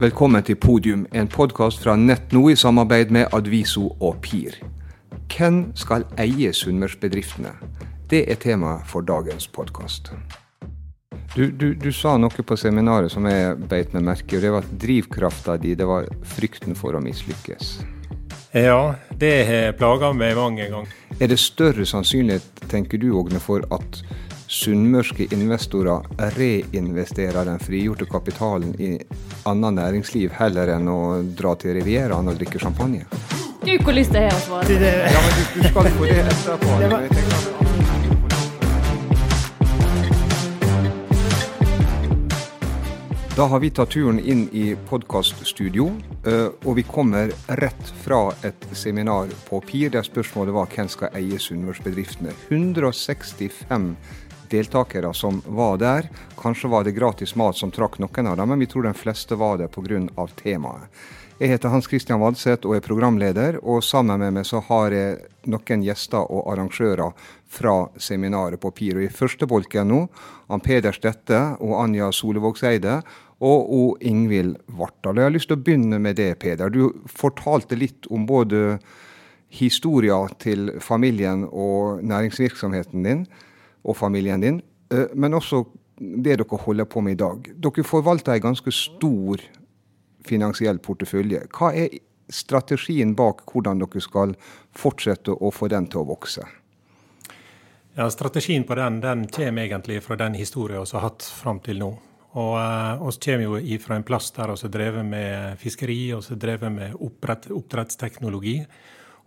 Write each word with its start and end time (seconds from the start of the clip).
Velkommen 0.00 0.42
til 0.42 0.56
Podium, 0.56 1.06
en 1.12 1.28
podkast 1.28 1.82
fra 1.84 1.92
Nett.no 1.96 2.46
i 2.48 2.56
samarbeid 2.56 3.10
med 3.12 3.34
Adviso 3.36 3.90
og 4.00 4.16
PIR. 4.24 4.54
Hvem 5.28 5.58
skal 5.76 6.06
eie 6.18 6.52
sunnmørsbedriftene? 6.56 7.52
Det 8.10 8.22
er 8.32 8.38
temaet 8.40 8.86
for 8.88 9.04
dagens 9.04 9.44
podkast. 9.48 10.08
Du, 11.36 11.50
du, 11.50 11.74
du, 11.74 11.92
sa 11.92 12.16
noe 12.18 12.42
på 12.42 12.56
seminaret 12.58 13.12
som 13.12 13.28
jeg 13.28 13.54
beit 13.70 13.92
meg 13.94 14.02
merke 14.08 14.34
i, 14.34 14.38
og 14.40 14.42
det 14.42 14.54
var 14.54 14.64
at 14.64 14.72
drivkrafta 14.82 15.58
di 15.62 15.76
det 15.78 15.86
var 15.86 16.08
frykten 16.26 16.74
for 16.74 16.96
å 16.96 17.02
mislykkes. 17.04 17.76
Ja, 18.56 18.96
det 19.20 19.34
har 19.46 19.76
plaga 19.78 20.10
meg 20.16 20.34
mange 20.34 20.66
ganger. 20.72 20.96
Er 21.20 21.30
det 21.30 21.38
større 21.38 21.86
sannsynlighet, 21.86 22.64
tenker 22.72 22.98
du 22.98 23.12
Ågne, 23.14 23.38
for 23.38 23.62
at 23.70 24.00
sunnmørske 24.50 25.28
investorer 25.30 26.02
reinvesterer 26.34 27.44
den 27.46 27.58
frigjorte 27.62 28.06
kapitalen 28.10 28.74
i 28.82 28.96
annet 29.46 29.76
næringsliv 29.78 30.34
heller 30.40 30.74
enn 30.74 30.90
å 30.90 31.00
dra 31.38 31.54
til 31.60 31.76
Rivieraen 31.78 32.28
og 32.28 32.40
drikke 32.40 32.58
champagne? 32.58 33.06
Gud, 33.62 33.84
hvor 33.84 33.94
lyst 33.94 34.16
jeg 34.16 34.26
har 34.26 34.34
å 34.34 34.44
svare. 34.48 34.80
Ja, 34.80 35.20
men 35.22 35.36
du, 35.36 35.42
du 35.54 35.68
skal 35.68 35.90
få 35.94 36.08
det 36.10 36.22
etterpå. 36.24 37.60
Da 43.40 43.46
har 43.48 43.60
vi 43.62 43.70
tatt 43.70 43.94
turen 43.94 44.18
inn 44.18 44.48
i 44.52 44.74
podkaststudio, 44.90 45.86
eh, 46.28 46.48
og 46.66 46.74
vi 46.76 46.82
kommer 46.84 47.30
rett 47.62 47.92
fra 48.02 48.34
et 48.44 48.66
seminar 48.76 49.30
på 49.46 49.62
PIR 49.64 49.94
der 49.94 50.04
spørsmålet 50.04 50.52
var 50.52 50.66
hvem 50.74 50.90
skal 50.92 51.14
eie 51.16 51.38
sunnmørsbedriftene. 51.40 52.34
165 52.50 53.94
deltakere 54.50 55.14
som 55.14 55.40
var 55.46 55.78
der. 55.78 56.10
Kanskje 56.40 56.70
var 56.70 56.84
det 56.84 56.96
gratis 56.98 57.36
mat 57.38 57.56
som 57.56 57.70
trakk 57.70 57.98
noen 58.02 58.30
av 58.32 58.36
dem, 58.36 58.52
men 58.52 58.60
vi 58.60 58.68
tror 58.70 58.88
de 58.88 58.94
fleste 58.94 59.38
var 59.38 59.58
det 59.58 59.70
pga. 59.74 60.26
temaet. 60.36 60.90
Jeg 61.40 61.54
heter 61.54 61.72
Hans 61.72 61.86
Christian 61.88 62.20
Vadseth 62.20 62.68
og 62.68 62.74
er 62.76 62.82
programleder, 62.84 63.56
og 63.64 63.80
sammen 63.80 64.20
med 64.20 64.34
meg 64.36 64.44
så 64.44 64.60
har 64.60 64.92
jeg 64.92 65.14
noen 65.48 65.84
gjester 65.86 66.20
og 66.20 66.50
arrangører 66.52 67.14
fra 67.48 67.88
seminaret 67.96 68.60
på 68.60 68.70
PIR. 68.76 68.98
Og 69.00 69.06
I 69.06 69.14
første 69.14 69.48
bolken 69.48 69.88
nå, 69.88 70.02
Ann 70.52 70.60
Peder 70.60 70.92
Stette 70.92 71.40
og 71.64 71.78
Anja 71.80 72.10
Solevågseide 72.12 72.98
og, 73.40 73.72
og 73.72 74.04
Ingvild 74.04 74.58
Vartdal. 74.76 75.16
Jeg 75.16 75.30
har 75.30 75.32
lyst 75.38 75.48
til 75.48 75.56
å 75.56 75.64
begynne 75.64 76.02
med 76.04 76.20
det, 76.20 76.34
Peder. 76.44 76.68
Du 76.68 76.92
fortalte 77.08 77.78
litt 77.78 78.04
om 78.12 78.28
både 78.28 78.76
historia 79.48 80.20
til 80.44 80.74
familien 80.84 81.48
og 81.48 82.04
næringsvirksomheten 82.04 83.08
din 83.08 83.24
og 83.84 83.96
familien 83.96 84.40
din, 84.40 84.60
eh, 84.92 85.08
men 85.14 85.34
også 85.34 85.64
det 86.00 86.38
dere 86.40 86.60
holder 86.64 86.84
på 86.84 87.00
med 87.00 87.12
i 87.12 87.20
dag. 87.20 87.50
Dere 87.56 87.84
forvalter 87.84 88.34
en 88.34 88.46
ganske 88.50 88.72
stor 88.72 89.42
finansiell 90.26 90.78
portefølje. 90.78 91.46
Hva 91.52 91.72
er 91.76 91.98
strategien 92.30 93.14
bak 93.18 93.44
hvordan 93.50 93.82
dere 93.82 94.00
skal 94.00 94.34
fortsette 94.76 95.34
å 95.34 95.50
få 95.52 95.68
den 95.68 95.88
til 95.90 96.02
å 96.02 96.08
vokse? 96.12 96.46
Ja, 97.96 98.06
Strategien 98.10 98.64
på 98.64 98.76
den 98.78 99.00
den 99.02 99.26
kommer 99.28 99.66
egentlig 99.66 100.02
fra 100.04 100.16
den 100.16 100.34
historien 100.38 100.84
vi 100.84 100.96
har 100.96 101.08
hatt 101.08 101.22
fram 101.22 101.58
til 101.60 101.82
nå. 101.82 101.90
Og 102.38 103.02
oss 103.02 103.18
kommer 103.18 103.58
jo 103.58 103.78
fra 103.82 103.96
en 103.98 104.06
plass 104.06 104.30
der 104.36 104.52
vi 104.52 104.62
har 104.62 104.72
drevet 104.76 105.06
med 105.06 105.58
fiskeri, 105.58 106.12
og 106.14 106.22
drevet 106.38 106.72
med 106.72 106.94
oppdrett, 106.94 107.50
oppdrettsteknologi 107.50 108.60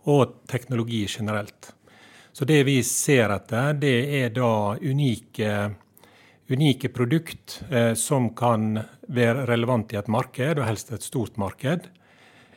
og 0.08 0.40
teknologi 0.48 1.04
generelt. 1.06 1.74
Så 2.34 2.44
det 2.44 2.64
vi 2.66 2.80
ser 2.82 3.30
etter, 3.30 3.76
det 3.78 3.98
er 4.18 4.32
da 4.34 4.74
unike, 4.82 5.50
unike 6.50 6.88
produkt 6.90 7.60
eh, 7.70 7.92
som 7.94 8.32
kan 8.34 8.72
være 9.06 9.44
relevant 9.46 9.94
i 9.94 10.00
et 10.00 10.10
marked, 10.10 10.58
og 10.58 10.66
helst 10.66 10.90
et 10.90 11.06
stort 11.06 11.38
marked. 11.38 11.86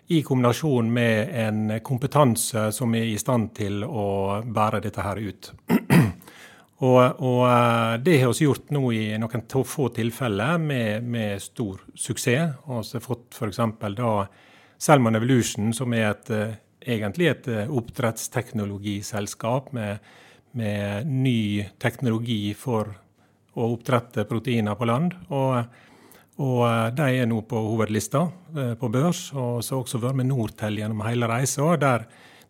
I 0.09 0.23
kombinasjon 0.25 0.89
med 0.93 1.29
en 1.43 1.75
kompetanse 1.85 2.71
som 2.73 2.97
er 2.97 3.05
i 3.05 3.19
stand 3.21 3.51
til 3.59 3.85
å 3.85 4.41
bære 4.41 4.81
dette 4.87 5.05
her 5.05 5.21
ut. 5.21 5.51
og, 6.89 7.01
og, 7.21 7.41
eh, 7.45 7.93
det 8.01 8.17
har 8.23 8.33
vi 8.33 8.49
gjort 8.49 8.73
nå 8.73 8.85
i 8.97 9.07
noen 9.21 9.49
få 9.61 9.91
tilfeller 9.93 10.57
med, 10.57 11.05
med 11.05 11.43
stor 11.43 11.85
suksess. 11.93 12.63
Vi 12.65 12.81
har 12.97 13.09
fått 13.11 13.37
f.eks. 13.37 13.61
da 14.01 14.13
Selman 14.81 15.21
Evolution, 15.21 15.69
som 15.69 15.93
er 15.93 16.15
et 16.15 16.33
eh, 16.33 16.57
egentlig 16.87 17.27
et 17.31 17.49
eh, 17.51 17.73
oppdrettsteknologiselskap 17.79 19.71
med, 19.75 19.99
med, 20.57 21.07
ny 21.07 21.65
teknologi 21.81 22.53
for 22.57 22.93
å 23.57 23.73
oppdrette 23.73 24.25
proteiner 24.29 24.77
på 24.77 24.87
land. 24.89 25.15
Og, 25.27 25.53
og 26.43 26.63
eh, 26.69 26.87
de 26.97 27.09
er 27.21 27.29
nå 27.29 27.41
på 27.49 27.61
hovedlista 27.69 28.27
eh, 28.55 28.73
på 28.79 28.91
børs, 28.93 29.27
og 29.35 29.63
så 29.65 29.81
også 29.81 30.01
vært 30.03 30.19
med 30.21 30.31
Nortel 30.31 30.79
gjennom 30.81 31.05
hele 31.07 31.29
reisa. 31.29 31.69
Der, 31.81 32.07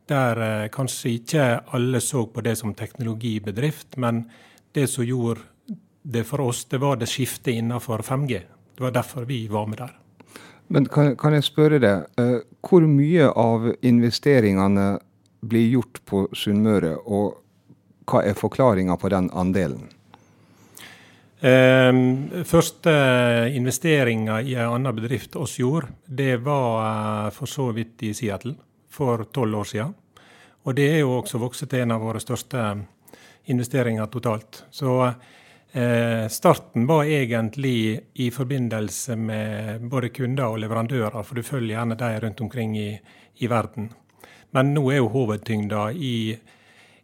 der 0.07 0.33
kanskje 0.73 1.17
ikke 1.17 1.45
alle 1.75 1.99
så 2.03 2.25
på 2.31 2.43
det 2.45 2.55
som 2.59 2.75
teknologibedrift, 2.77 3.97
men 4.01 4.25
det 4.75 4.87
som 4.91 5.03
gjorde 5.07 5.41
det 6.07 6.23
for 6.27 6.39
oss, 6.45 6.65
det 6.71 6.79
var 6.79 6.95
det 6.99 7.09
skiftet 7.11 7.57
innenfor 7.57 8.05
5G. 8.05 8.43
Det 8.77 8.83
var 8.85 8.93
derfor 8.95 9.25
vi 9.27 9.47
var 9.51 9.65
med 9.67 9.81
der. 9.81 9.95
Men 10.67 10.87
kan, 10.91 11.13
kan 11.19 11.35
jeg 11.35 11.45
spørre 11.47 11.79
deg, 11.81 12.07
uh, 12.19 12.39
hvor 12.65 12.83
mye 12.89 13.29
av 13.31 13.69
investeringene 13.85 14.97
blir 15.47 15.69
gjort 15.77 16.01
på 16.07 16.25
Sunnmøre, 16.35 16.95
og 17.05 17.37
hva 18.07 18.23
er 18.25 18.35
forklaringa 18.39 18.97
på 18.99 19.11
den 19.13 19.29
andelen? 19.35 19.87
Um, 21.37 22.27
første 22.49 22.91
investeringa 23.53 24.39
i 24.41 24.55
en 24.57 24.73
annen 24.73 24.95
bedrift 24.97 25.37
oss 25.37 25.59
gjorde, 25.61 25.91
det 26.07 26.39
var 26.43 26.81
uh, 26.81 27.31
for 27.35 27.49
så 27.51 27.69
vidt 27.75 28.03
i 28.07 28.13
Seattle 28.17 28.57
for 28.89 29.27
tolv 29.31 29.61
år 29.61 29.71
siden. 29.71 29.95
Og 30.67 30.75
det 30.75 30.89
er 30.97 31.03
jo 31.05 31.19
også 31.21 31.39
vokst 31.39 31.67
til 31.69 31.85
en 31.85 31.93
av 31.95 32.03
våre 32.03 32.19
største 32.19 32.63
investeringer 33.47 34.09
totalt. 34.11 34.65
Så 34.73 34.97
Eh, 35.07 35.36
starten 36.33 36.87
var 36.89 37.05
egentlig 37.05 37.99
i 38.17 38.31
forbindelse 38.33 39.15
med 39.15 39.83
både 39.91 40.09
kunder 40.09 40.47
og 40.49 40.59
leverandører, 40.63 41.21
for 41.23 41.37
du 41.37 41.45
følger 41.45 41.75
gjerne 41.75 41.97
de 41.99 42.11
rundt 42.23 42.41
omkring 42.41 42.77
i, 42.79 42.89
i 43.37 43.49
verden. 43.51 43.91
Men 44.55 44.73
nå 44.73 44.85
er 44.91 45.01
jo 45.01 45.11
hovedtyngda 45.13 45.89
i, 45.93 46.37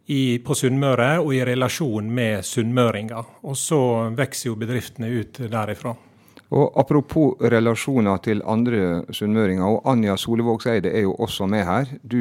i, 0.06 0.22
på 0.44 0.56
Sunnmøre 0.58 1.18
og 1.20 1.34
i 1.36 1.44
relasjon 1.46 2.08
med 2.10 2.44
sunnmøringer. 2.46 3.38
Og 3.44 3.56
så 3.58 3.80
vokser 4.16 4.50
jo 4.50 4.58
bedriftene 4.60 5.12
ut 5.12 5.42
derifra. 5.52 5.94
Og 6.54 6.78
Apropos 6.78 7.40
relasjoner 7.40 8.20
til 8.22 8.42
andre 8.46 9.02
sunnmøringer, 9.14 9.64
og 9.64 9.88
Anja 9.90 10.16
Solvågseide 10.20 10.92
er 10.92 11.06
jo 11.06 11.14
også 11.14 11.48
med 11.50 11.64
her. 11.66 11.88
Du 12.02 12.20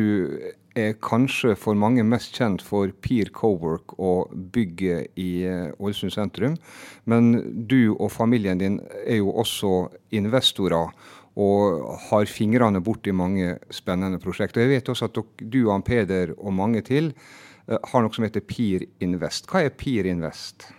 er 0.76 0.96
kanskje 1.02 1.54
for 1.60 1.78
mange 1.78 2.04
mest 2.08 2.36
kjent 2.38 2.64
for 2.66 2.92
Peer 3.06 3.30
Cowork 3.34 3.96
og 4.00 4.34
bygget 4.54 5.14
i 5.20 5.46
eh, 5.48 5.72
Ålesund 5.80 6.14
sentrum. 6.16 6.58
Men 7.06 7.34
du 7.70 7.94
og 7.94 8.12
familien 8.12 8.62
din 8.62 8.80
er 9.06 9.22
jo 9.22 9.34
også 9.44 9.74
investorer 10.16 10.94
og 11.34 11.88
har 12.10 12.30
fingrene 12.30 12.82
borti 12.86 13.14
mange 13.16 13.58
spennende 13.74 14.22
prosjekter. 14.22 14.66
Jeg 14.66 14.76
vet 14.76 14.94
også 14.94 15.10
at 15.10 15.18
du 15.42 15.60
og 15.66 15.84
Peder 15.86 16.36
og 16.38 16.54
mange 16.54 16.84
til 16.86 17.14
eh, 17.14 17.78
har 17.78 18.06
noe 18.06 18.14
som 18.14 18.26
heter 18.26 18.46
Peer 18.46 18.88
Invest. 19.02 19.50
Hva 19.50 19.66
er 19.66 19.76
Peer 19.78 20.10
Invest? 20.10 20.70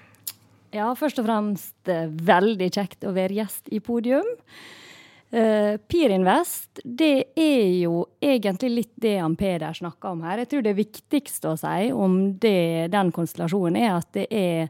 Ja, 0.75 0.88
først 0.99 1.21
og 1.22 1.28
fremst 1.28 1.91
eh, 1.91 2.10
veldig 2.10 2.71
kjekt 2.75 3.06
å 3.06 3.15
være 3.15 3.38
gjest 3.38 3.71
i 3.71 3.83
podium. 3.83 4.27
Uh, 5.34 5.81
Peer 5.91 6.12
Invest 6.15 6.78
det 6.84 7.25
er 7.34 7.71
jo 7.81 8.05
egentlig 8.22 8.69
litt 8.71 8.93
det 9.03 9.17
han 9.19 9.34
Peder 9.34 9.75
snakker 9.75 10.12
om 10.12 10.21
her. 10.22 10.39
Jeg 10.45 10.50
tror 10.53 10.62
det 10.62 10.75
viktigste 10.78 11.50
å 11.50 11.56
si 11.59 11.89
om 11.91 12.19
det, 12.39 12.93
den 12.93 13.09
konstellasjonen 13.15 13.78
er 13.81 13.97
at 13.97 14.12
det 14.15 14.28
er 14.31 14.69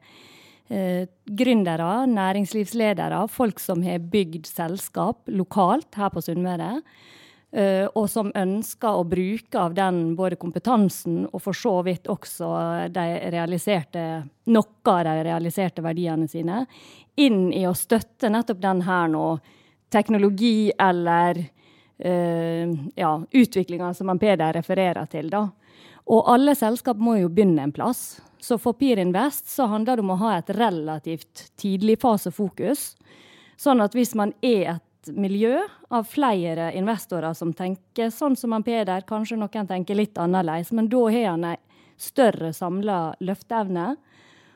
uh, 0.73 1.03
gründere, 1.29 2.07
næringslivsledere, 2.09 3.19
folk 3.29 3.61
som 3.61 3.83
har 3.85 4.07
bygd 4.15 4.49
selskap 4.49 5.29
lokalt 5.29 5.99
her 6.01 6.15
på 6.15 6.23
Sunnmøre. 6.25 6.79
Uh, 7.53 7.85
og 7.93 8.07
som 8.11 8.31
ønsker 8.33 8.97
å 9.03 9.05
bruke 9.05 9.61
av 9.61 9.77
den 9.77 10.15
både 10.17 10.39
kompetansen 10.41 11.27
og 11.27 11.43
for 11.45 11.59
så 11.59 11.75
vidt 11.85 12.09
også 12.09 12.55
de 12.95 13.05
realiserte, 13.35 14.07
noe 14.49 14.95
av 14.95 15.05
de 15.11 15.29
realiserte 15.29 15.85
verdiene 15.85 16.31
sine, 16.31 16.63
inn 17.21 17.53
i 17.53 17.67
å 17.69 17.77
støtte 17.77 18.33
nettopp 18.33 18.65
den 18.65 18.83
her 18.89 19.13
nå 19.13 19.27
teknologi 19.95 20.73
eller 20.79 21.39
uh, 21.39 22.75
ja, 22.99 23.13
utviklinga 23.31 23.95
som 23.95 24.13
Peder 24.19 24.59
refererer 24.59 25.07
til. 25.11 25.31
da. 25.31 25.47
Og 26.11 26.29
alle 26.29 26.55
selskap 26.59 27.01
må 27.01 27.17
jo 27.21 27.31
begynne 27.33 27.65
en 27.65 27.73
plass. 27.73 28.21
Så 28.45 28.59
for 28.61 28.77
Peer 28.77 29.01
Invest 29.01 29.49
så 29.49 29.69
handler 29.71 29.97
det 29.97 30.05
om 30.05 30.13
å 30.13 30.21
ha 30.21 30.35
et 30.37 30.51
relativt 30.53 31.47
tidligfasefokus. 31.61 32.91
Sånn 33.57 33.81
at 33.81 33.95
hvis 33.97 34.13
man 34.19 34.35
er 34.45 34.75
et 34.75 35.13
miljø 35.17 35.63
av 35.95 36.05
flere 36.09 36.71
investorer 36.77 37.33
som 37.37 37.55
tenker 37.57 38.13
sånn 38.13 38.37
som 38.37 38.53
han 38.53 38.67
Peder, 38.67 39.07
kanskje 39.09 39.39
noen 39.41 39.71
tenker 39.71 39.97
litt 39.97 40.21
annerledes, 40.21 40.75
men 40.77 40.91
da 40.93 41.07
har 41.09 41.31
han 41.31 41.49
ei 41.55 41.57
større 41.97 42.53
samla 42.53 43.15
løfteevne. 43.25 43.95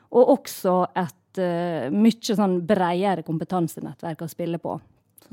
Og 0.09 0.35
også 0.35 0.75
et 0.97 1.41
uh, 1.41 1.89
mye 1.93 2.37
sånn 2.37 2.59
bredere 2.69 3.25
kompetansenettverk 3.25 4.25
å 4.25 4.29
spille 4.29 4.61
på. 4.61 4.77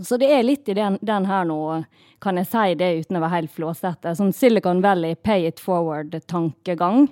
Så 0.02 0.18
det 0.20 0.28
er 0.32 0.44
litt 0.44 0.68
i 0.68 0.74
den, 0.76 0.98
den 1.00 1.28
her 1.28 1.46
nå, 1.48 1.60
kan 2.20 2.36
jeg 2.40 2.48
si 2.50 2.74
det 2.76 2.90
uten 3.02 3.18
å 3.18 3.22
være 3.22 3.36
helt 3.38 3.54
flåsete, 3.54 4.12
sånn 4.18 4.34
Silicon 4.36 4.82
Valley 4.84 5.16
pay 5.16 5.46
it 5.48 5.62
forward-tankegang. 5.62 7.08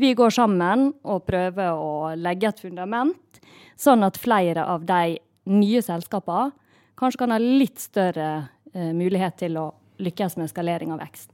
Vi 0.00 0.12
går 0.16 0.32
sammen 0.32 0.92
og 1.02 1.26
prøver 1.26 1.74
å 1.74 2.14
legge 2.16 2.50
et 2.50 2.62
fundament, 2.62 3.40
sånn 3.76 4.06
at 4.06 4.18
flere 4.20 4.64
av 4.64 4.86
de 4.88 5.18
nye 5.50 5.82
selskapene 5.82 6.54
kanskje 7.00 7.22
kan 7.22 7.34
ha 7.34 7.40
litt 7.40 7.80
større 7.80 8.30
eh, 8.74 8.90
mulighet 8.96 9.38
til 9.40 9.56
å 9.56 9.66
lykkes 10.00 10.36
med 10.40 10.50
skalering 10.52 10.92
av 10.94 11.00
vekst. 11.02 11.30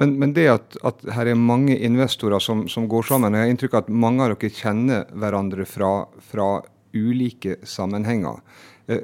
Men, 0.00 0.14
men, 0.20 0.32
det 0.36 0.46
at, 0.48 0.76
at, 0.86 1.02
her 1.16 1.28
er 1.32 1.36
mange 1.36 1.74
investorer 1.76 2.40
som, 2.40 2.66
som, 2.70 2.86
går 2.88 3.08
sammen, 3.08 3.34
jeg 3.36 3.44
har 3.44 3.52
inntrykk 3.52 3.74
av 3.74 3.82
at 3.82 3.90
mange 4.04 4.24
av 4.24 4.34
dere 4.34 4.52
kjenner 4.54 5.08
hverandre 5.12 5.66
fra, 5.68 5.90
fra 6.30 6.50
ulike 6.96 7.58
sammenhenger. 7.68 8.40
Eh, 8.88 9.02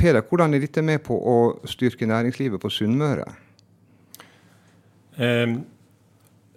Peder, 0.00 0.24
hvordan 0.24 0.56
er 0.56 0.62
dette 0.62 0.82
med 0.82 1.02
på 1.04 1.12
å 1.12 1.36
styrke 1.68 2.08
næringslivet 2.08 2.62
på 2.62 2.70
Sunnmøre? 2.72 3.26
Um, 5.20 5.58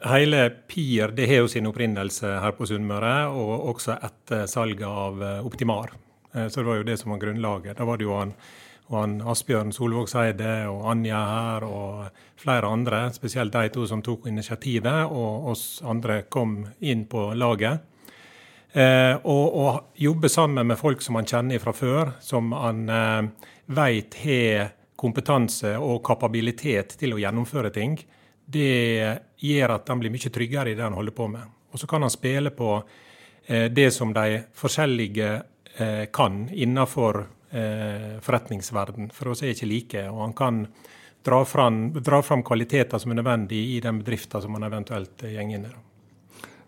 hele 0.08 0.46
PIR 0.72 1.12
det 1.18 1.28
har 1.28 1.44
jo 1.44 1.50
sin 1.52 1.68
opprinnelse 1.68 2.38
her 2.40 2.56
på 2.56 2.68
Sunnmøre, 2.70 3.16
og 3.36 3.70
også 3.74 3.98
etter 4.00 4.46
salget 4.48 4.88
av 4.88 5.20
eh, 5.20 5.40
Optimar. 5.44 5.92
Uh, 6.32 6.48
så 6.48 6.62
det 6.62 6.70
var 6.70 6.80
jo 6.80 6.88
det 6.88 7.00
som 7.02 7.12
var 7.12 7.24
grunnlaget. 7.26 7.76
Da 7.76 7.88
var 7.90 8.00
det 8.00 8.08
jo 8.08 8.16
han 8.16 8.32
han 8.92 9.22
Asbjørn 9.26 9.72
Solvågseide 9.74 10.68
og 10.70 10.84
Anja 10.92 11.20
her 11.28 11.66
og 11.66 12.20
flere 12.40 12.70
andre, 12.70 13.06
spesielt 13.16 13.54
de 13.56 13.72
to 13.74 13.88
som 13.90 14.04
tok 14.04 14.28
initiativet, 14.30 15.08
og 15.08 15.48
oss 15.54 15.82
andre 15.88 16.24
kom 16.30 16.60
inn 16.80 17.06
på 17.10 17.32
laget. 17.40 17.84
Eh, 18.74 19.16
og, 19.30 19.58
og 19.62 20.00
jobbe 20.02 20.30
sammen 20.34 20.68
med 20.68 20.80
folk 20.80 21.02
som 21.06 21.20
han 21.20 21.28
kjenner 21.30 21.62
fra 21.62 21.74
før, 21.78 22.16
som 22.26 22.50
han 22.58 22.88
eh, 22.90 23.50
vet 23.78 24.18
har 24.24 24.72
kompetanse 24.98 25.76
og 25.78 26.02
kapabilitet 26.06 26.96
til 26.98 27.14
å 27.14 27.20
gjennomføre 27.22 27.70
ting, 27.76 27.98
det 28.46 29.20
gjør 29.44 29.76
at 29.76 29.92
han 29.92 30.02
blir 30.02 30.14
mye 30.14 30.32
tryggere 30.34 30.72
i 30.72 30.78
det 30.78 30.86
han 30.86 30.98
holder 30.98 31.16
på 31.16 31.28
med. 31.32 31.54
Og 31.74 31.82
så 31.82 31.90
kan 31.90 32.06
han 32.06 32.14
spille 32.14 32.54
på 32.56 32.72
eh, 33.46 33.70
det 33.72 33.90
som 33.92 34.14
de 34.16 34.42
forskjellige 34.58 35.30
eh, 35.78 36.04
kan 36.14 36.44
innenfor 36.50 37.24
eh, 37.52 38.20
forretningsverden, 38.26 39.10
for 39.14 39.34
oss 39.34 39.44
er 39.44 39.56
ikke 39.56 39.70
like. 39.70 40.06
Og 40.10 40.22
han 40.28 40.38
kan 40.38 40.66
dra 41.24 41.44
fram, 41.46 41.86
dra 42.02 42.22
fram 42.26 42.44
kvaliteter 42.46 43.02
som 43.02 43.14
er 43.14 43.22
nødvendig 43.22 43.64
i 43.78 43.82
den 43.84 44.02
bedriften 44.04 44.44
som 44.44 44.58
han 44.58 44.70
eventuelt 44.70 45.24
går 45.24 45.42
inn 45.44 45.68
i. 45.70 45.76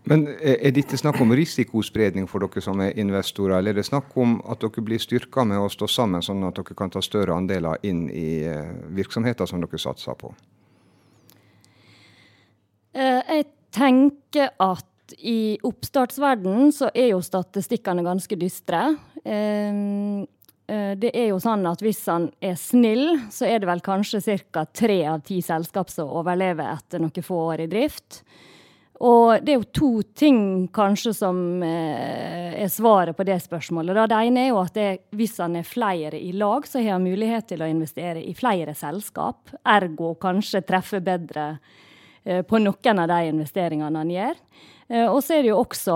Men 0.05 0.27
Er 0.37 0.71
dette 0.71 0.97
snakk 0.97 1.17
om 1.21 1.33
risikospredning 1.33 2.27
for 2.29 2.43
dere 2.43 2.61
som 2.61 2.81
er 2.83 2.97
investorer, 3.01 3.57
eller 3.57 3.73
er 3.73 3.81
det 3.81 3.87
snakk 3.87 4.13
om 4.21 4.37
at 4.45 4.61
dere 4.61 4.83
blir 4.85 5.01
styrka 5.01 5.45
med 5.47 5.57
å 5.57 5.69
stå 5.71 5.89
sammen, 5.89 6.21
sånn 6.21 6.45
at 6.45 6.59
dere 6.59 6.77
kan 6.77 6.93
ta 6.93 7.01
større 7.01 7.33
andeler 7.33 7.81
inn 7.83 8.05
i 8.13 8.43
eh, 8.45 8.75
virksomheter 8.93 9.49
som 9.49 9.63
dere 9.63 9.81
satser 9.81 10.17
på? 10.19 10.29
Eh, 12.93 13.21
jeg 13.37 13.49
tenker 13.73 14.53
at 14.61 15.17
i 15.17 15.57
oppstartsverdenen 15.65 16.71
så 16.73 16.91
er 16.93 17.11
jo 17.15 17.25
statistikkene 17.25 18.05
ganske 18.05 18.37
dystre. 18.37 18.87
Eh, 19.25 20.25
Eh, 20.67 20.95
det 20.97 21.11
er 21.13 21.29
jo 21.29 21.37
sånn 21.41 21.65
at 21.69 21.83
Hvis 21.83 22.01
han 22.09 22.31
er 22.41 22.57
snill, 22.57 23.19
så 23.29 23.45
er 23.45 23.61
det 23.61 23.69
vel 23.69 23.83
kanskje 23.85 24.39
ca. 24.51 24.65
tre 24.65 25.05
av 25.05 25.21
ti 25.21 25.41
selskap 25.41 25.91
som 25.93 26.09
overlever 26.09 26.65
etter 26.73 26.99
noen 26.99 27.25
få 27.25 27.53
år 27.53 27.65
i 27.65 27.69
drift. 27.69 28.23
Og 29.03 29.43
det 29.43 29.51
er 29.51 29.57
jo 29.59 29.73
to 29.75 29.89
ting 30.15 30.67
kanskje 30.73 31.11
som 31.17 31.37
eh, 31.65 32.55
er 32.63 32.71
svaret 32.71 33.17
på 33.17 33.25
det 33.27 33.37
spørsmålet. 33.43 33.97
Det 34.07 34.19
ene 34.29 34.45
er 34.45 34.49
jo 34.53 34.61
at 34.61 34.77
det, 34.77 34.87
hvis 35.11 35.35
han 35.43 35.57
er 35.59 35.67
flere 35.67 36.19
i 36.19 36.31
lag, 36.31 36.67
så 36.67 36.79
har 36.79 36.95
han 36.95 37.03
mulighet 37.03 37.49
til 37.51 37.65
å 37.65 37.67
investere 37.67 38.23
i 38.23 38.35
flere 38.37 38.75
selskap. 38.77 39.51
Ergo 39.67 40.13
kanskje 40.21 40.63
treffe 40.63 41.03
bedre 41.03 41.57
eh, 42.23 42.41
på 42.47 42.63
noen 42.63 43.03
av 43.03 43.11
de 43.11 43.33
investeringene 43.33 44.03
han 44.05 44.15
gjør. 44.15 44.41
Og 45.09 45.17
så 45.25 45.33
er 45.33 45.41
det 45.41 45.49
jo 45.49 45.63
også 45.63 45.93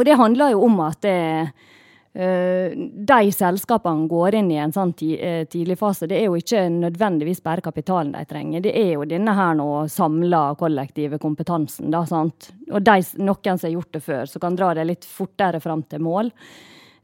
Og 0.00 0.06
det 0.08 0.14
handler 0.16 0.54
jo 0.54 0.62
om 0.64 0.78
at 0.80 1.02
det 1.04 1.10
er 1.12 1.50
Eh, 1.50 1.69
de 2.12 3.32
selskapene 3.32 4.08
går 4.10 4.34
inn 4.34 4.48
i 4.50 4.56
en 4.58 4.72
sånn 4.74 4.90
eh, 5.14 5.44
tidlig 5.46 5.76
fase, 5.78 6.08
det 6.10 6.18
er 6.18 6.24
jo 6.26 6.40
ikke 6.40 6.64
nødvendigvis 6.74 7.42
bare 7.44 7.62
kapitalen 7.62 8.10
de 8.16 8.24
trenger. 8.26 8.64
Det 8.64 8.72
er 8.74 8.96
jo 8.96 9.06
denne 9.06 9.34
her 9.36 9.54
nå 9.54 9.86
samla 9.88 10.56
kollektive 10.58 11.20
kompetansen. 11.22 11.90
Da, 11.94 12.02
sant? 12.10 12.50
Og 12.70 12.82
de, 12.82 12.96
noen 13.22 13.60
som 13.60 13.68
har 13.68 13.76
gjort 13.76 13.94
det 13.94 14.02
før, 14.02 14.26
som 14.26 14.42
kan 14.42 14.58
dra 14.58 14.72
det 14.74 14.88
litt 14.90 15.06
fortere 15.06 15.62
fram 15.62 15.86
til 15.86 16.02
mål. 16.02 16.32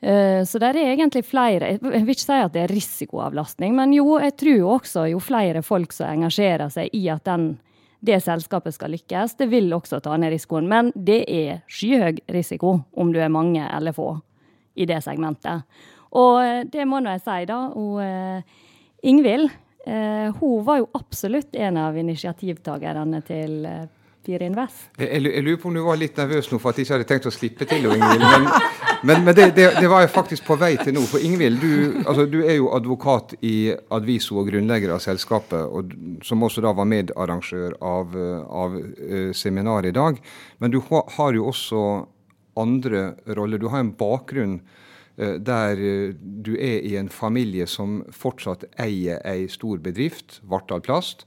Uh, 0.02 0.42
så 0.44 0.60
det 0.60 0.74
er 0.74 0.90
egentlig 0.90 1.22
flere 1.24 1.70
Jeg 1.78 1.80
vil 1.80 2.10
ikke 2.12 2.20
si 2.20 2.34
at 2.36 2.52
det 2.52 2.66
er 2.66 2.74
risikoavlastning, 2.74 3.72
men 3.78 3.94
jo, 3.96 4.18
jeg 4.20 4.34
tror 4.42 4.74
også 4.74 5.06
jo 5.08 5.22
flere 5.24 5.62
folk 5.64 5.94
som 5.96 6.10
engasjerer 6.10 6.68
seg 6.68 6.92
i 6.92 7.06
at 7.14 7.24
den, 7.24 7.54
det 8.04 8.18
selskapet 8.26 8.76
skal 8.76 8.92
lykkes, 8.92 9.38
det 9.38 9.48
vil 9.54 9.72
også 9.72 10.02
ta 10.04 10.18
ned 10.18 10.34
risikoen. 10.34 10.68
Men 10.68 10.92
det 10.92 11.22
er 11.30 11.62
skyhøy 11.70 12.26
risiko 12.34 12.80
om 12.92 13.14
du 13.14 13.22
er 13.22 13.32
mange 13.32 13.64
eller 13.70 13.96
få 13.96 14.16
i 14.76 14.86
det 14.88 15.02
segmentet. 15.04 15.66
Og 16.16 16.40
eh, 16.44 16.62
det 16.70 16.86
må 16.88 17.02
nå 17.02 17.16
jeg 17.16 17.24
si, 17.24 17.44
da. 17.48 17.60
Og 17.76 18.00
uh, 18.00 18.64
Ingvild 19.06 19.50
uh, 19.50 20.32
hun 20.40 20.64
var 20.66 20.82
jo 20.82 20.90
absolutt 20.96 21.56
en 21.58 21.80
av 21.82 21.98
initiativtakerne 21.98 23.22
til 23.26 23.60
Pir 24.26 24.42
Invest. 24.42 24.88
Jeg, 24.98 25.22
jeg, 25.22 25.42
lurer 25.44 25.60
på 25.62 25.70
om 25.70 25.76
du 25.76 25.84
var 25.86 25.98
litt 26.00 26.16
nervøs 26.18 26.48
nå 26.50 26.58
for 26.58 26.72
at 26.72 26.80
jeg 26.80 26.86
ikke 26.86 26.96
hadde 26.96 27.08
tenkt 27.12 27.28
å 27.30 27.34
slippe 27.34 27.68
til 27.68 27.86
Ingvild. 27.92 28.24
Men, 28.24 28.48
men, 29.06 29.22
men 29.28 29.36
det, 29.36 29.52
det, 29.58 29.68
det, 29.76 29.86
var 29.92 30.02
jeg 30.02 30.10
faktisk 30.14 30.48
på 30.48 30.56
vei 30.58 30.72
til 30.80 30.96
nå. 30.96 31.04
For 31.06 31.22
Ingvild, 31.22 31.62
du, 31.62 32.00
altså, 32.02 32.26
du 32.30 32.40
er 32.42 32.56
jo 32.56 32.72
advokat 32.74 33.36
i 33.46 33.70
Adviso 33.94 34.40
og 34.40 34.50
grunnlegger 34.50 34.96
av 34.96 35.04
selskapet, 35.04 35.62
og, 35.62 35.94
som 36.26 36.42
også 36.42 36.64
da 36.64 36.74
var 36.74 36.90
medarrangør 36.90 37.78
av, 37.78 38.18
av 38.64 38.76
seminaret 39.36 39.92
i 39.92 39.96
dag. 39.96 40.18
Men 40.58 40.74
du 40.74 40.80
har 40.90 41.38
jo 41.38 41.46
også 41.52 41.86
andre 42.56 43.14
roller. 43.26 43.58
Du 43.58 43.68
har 43.68 43.82
en 43.82 43.94
bakgrunn 43.96 44.60
eh, 45.16 45.36
der 45.42 45.80
eh, 45.80 46.14
du 46.16 46.54
er 46.56 46.84
i 46.84 46.96
en 47.00 47.10
familie 47.12 47.66
som 47.70 48.00
fortsatt 48.12 48.66
eier 48.82 49.20
ei 49.26 49.46
stor 49.52 49.82
bedrift, 49.84 50.40
Vartdal 50.48 50.84
Plast. 50.84 51.26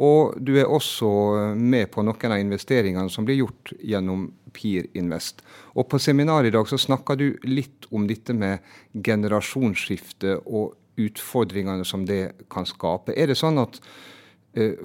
Og 0.00 0.36
du 0.40 0.54
er 0.56 0.70
også 0.70 1.10
eh, 1.38 1.54
med 1.56 1.90
på 1.92 2.04
noen 2.06 2.34
av 2.34 2.40
investeringene 2.40 3.12
som 3.12 3.28
blir 3.28 3.42
gjort 3.42 3.74
gjennom 3.78 4.30
Pir 4.56 4.88
Invest. 4.98 5.44
Og 5.76 5.88
på 5.90 6.00
seminaret 6.02 6.50
i 6.50 6.54
dag 6.56 6.68
så 6.68 6.80
snakka 6.80 7.18
du 7.20 7.28
litt 7.46 7.88
om 7.90 8.08
dette 8.10 8.34
med 8.34 8.64
generasjonsskifte 8.94 10.40
og 10.46 10.74
utfordringene 11.00 11.84
som 11.86 12.02
det 12.08 12.46
kan 12.52 12.66
skape. 12.68 13.14
Er 13.16 13.30
det 13.30 13.38
sånn 13.40 13.60
at 13.62 13.78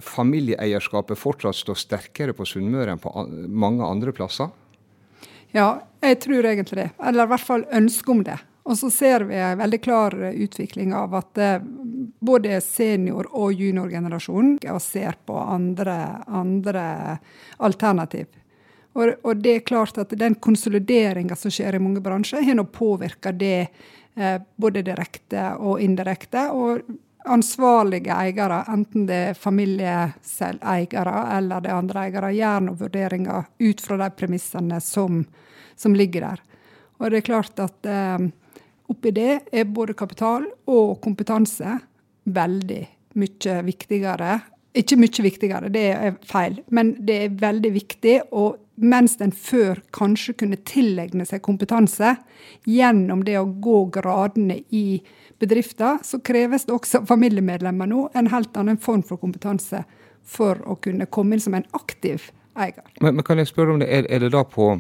familieeierskapet 0.06 1.18
fortsatt 1.18 1.58
står 1.58 1.80
sterkere 1.82 2.36
på 2.38 2.46
Sunnmøre 2.46 2.94
enn 2.94 3.02
på 3.02 3.10
mange 3.50 3.88
andre 3.90 4.14
plasser? 4.16 4.52
Ja, 5.56 5.70
jeg 6.04 6.20
tror 6.20 6.46
egentlig 6.46 6.82
det. 6.82 6.90
Eller 7.00 7.24
i 7.24 7.32
hvert 7.32 7.48
fall 7.48 7.66
ønske 7.72 8.12
om 8.12 8.24
det. 8.28 8.38
Og 8.66 8.78
så 8.78 8.90
ser 8.92 9.24
vi 9.30 9.38
en 9.38 9.60
veldig 9.62 9.78
klar 9.86 10.16
utvikling 10.34 10.94
av 10.98 11.14
at 11.16 11.38
eh, 11.38 11.62
både 12.20 12.58
senior- 12.66 13.30
og 13.32 13.54
juniorgenerasjonen 13.54 14.58
ser 14.82 15.16
på 15.26 15.38
andre, 15.38 15.96
andre 16.28 16.86
alternativ. 17.58 18.26
Og, 18.96 19.14
og, 19.24 19.38
det 19.44 19.56
er 19.56 19.68
klart 19.68 19.98
at 20.02 20.16
den 20.18 20.36
konsolideringa 20.36 21.36
som 21.36 21.52
skjer 21.52 21.76
i 21.76 21.84
mange 21.84 22.02
bransjer, 22.02 22.44
har 22.44 22.58
nå 22.58 22.66
påvirka 22.74 23.32
det 23.32 23.68
eh, 24.16 24.38
både 24.56 24.84
direkte 24.88 25.52
og 25.60 25.80
indirekte. 25.84 26.48
Og 26.52 26.82
ansvarlige 27.26 28.14
eiere, 28.14 28.64
enten 28.72 29.06
det 29.10 29.20
er 29.32 29.38
familieeiere 29.40 31.16
eller 31.38 31.62
det 31.64 31.72
er 31.72 31.78
andre 31.78 32.06
eiere, 32.06 32.32
gjør 32.36 32.66
noen 32.66 32.80
vurderinger 32.80 33.48
ut 33.60 33.82
fra 33.84 33.98
de 34.02 34.10
premissene 34.18 34.80
som, 34.84 35.24
som 35.76 35.96
ligger 35.98 36.28
der. 36.30 36.44
Og 37.00 37.12
det 37.12 37.22
er 37.22 37.28
klart 37.28 37.60
at 37.60 37.90
eh, 37.90 38.28
oppi 38.92 39.14
det 39.16 39.32
er 39.52 39.72
både 39.72 39.98
kapital 39.98 40.46
og 40.72 41.00
kompetanse 41.04 41.78
veldig 42.26 42.84
mye 43.20 43.56
viktigere. 43.66 44.40
Ikke 44.76 44.98
mye 45.00 45.24
viktigere, 45.24 45.72
det 45.72 45.86
er 45.94 46.16
feil, 46.28 46.60
men 46.76 46.96
det 47.08 47.18
er 47.26 47.36
veldig 47.42 47.72
viktig. 47.76 48.16
Og 48.36 48.58
mens 48.76 49.16
en 49.24 49.32
før 49.32 49.80
kanskje 49.96 50.36
kunne 50.42 50.60
tilegne 50.68 51.26
seg 51.28 51.44
kompetanse 51.46 52.16
gjennom 52.68 53.24
det 53.28 53.38
å 53.40 53.48
gå 53.48 53.86
gradene 53.96 54.62
i 54.76 55.00
bedrifter, 55.40 56.00
så 56.04 56.20
kreves 56.24 56.66
det 56.66 56.74
også 56.76 57.04
familiemedlemmer 57.08 57.90
nå 57.92 58.10
en 58.16 58.32
helt 58.32 58.58
annen 58.58 58.80
form 58.82 59.04
for 59.04 59.22
kompetanse 59.22 59.84
for 60.26 60.62
å 60.66 60.78
kunne 60.82 61.06
komme 61.06 61.36
inn 61.36 61.44
som 61.44 61.58
en 61.58 61.68
aktiv 61.78 62.30
eier. 62.56 62.86
Men, 63.02 63.18
men 63.18 63.26
kan 63.28 63.42
jeg 63.42 63.52
spørre 63.52 63.76
om 63.76 63.82
det, 63.84 63.92
er, 63.92 64.08
er 64.10 64.26
det 64.26 64.34
da 64.34 64.46
på 64.48 64.74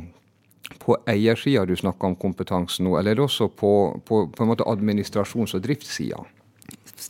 på 0.79 0.97
eiersida 1.09 1.65
du 1.65 1.75
snakker 1.77 2.07
om 2.07 2.15
kompetanse 2.17 2.83
nå, 2.83 2.95
eller 2.97 3.13
er 3.13 3.19
det 3.19 3.25
også 3.25 3.47
på, 3.53 3.71
på, 4.05 4.23
på 4.33 4.47
administrasjons- 4.65 5.55
og 5.57 5.63
driftssida? 5.65 6.23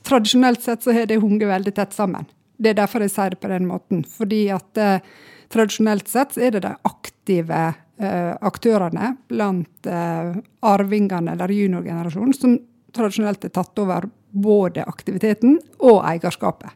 Tradisjonelt 0.03 0.63
sett 0.63 0.83
så 0.83 0.93
har 0.95 1.07
det 1.07 1.21
hunget 1.21 1.47
veldig 1.49 1.73
tett 1.75 1.95
sammen. 1.95 2.27
Det 2.57 2.71
er 2.71 2.79
derfor 2.81 3.03
jeg 3.03 3.13
sier 3.13 3.33
det 3.33 3.39
på 3.39 3.51
den 3.51 3.67
måten. 3.67 4.03
Fordi 4.07 4.41
at 4.55 4.79
eh, 4.79 5.07
tradisjonelt 5.51 6.07
sett 6.11 6.37
er 6.37 6.55
det 6.55 6.63
de 6.65 6.73
aktive 6.87 7.61
eh, 7.71 8.33
aktørene 8.35 9.13
blant 9.31 9.89
eh, 9.91 10.35
arvingene 10.67 11.35
eller 11.35 11.55
juniorgenerasjonen 11.55 12.35
som 12.35 12.57
tradisjonelt 12.95 13.45
er 13.45 13.53
tatt 13.55 13.81
over 13.81 14.07
både 14.31 14.85
aktiviteten 14.87 15.59
og 15.79 16.01
eierskapet. 16.07 16.71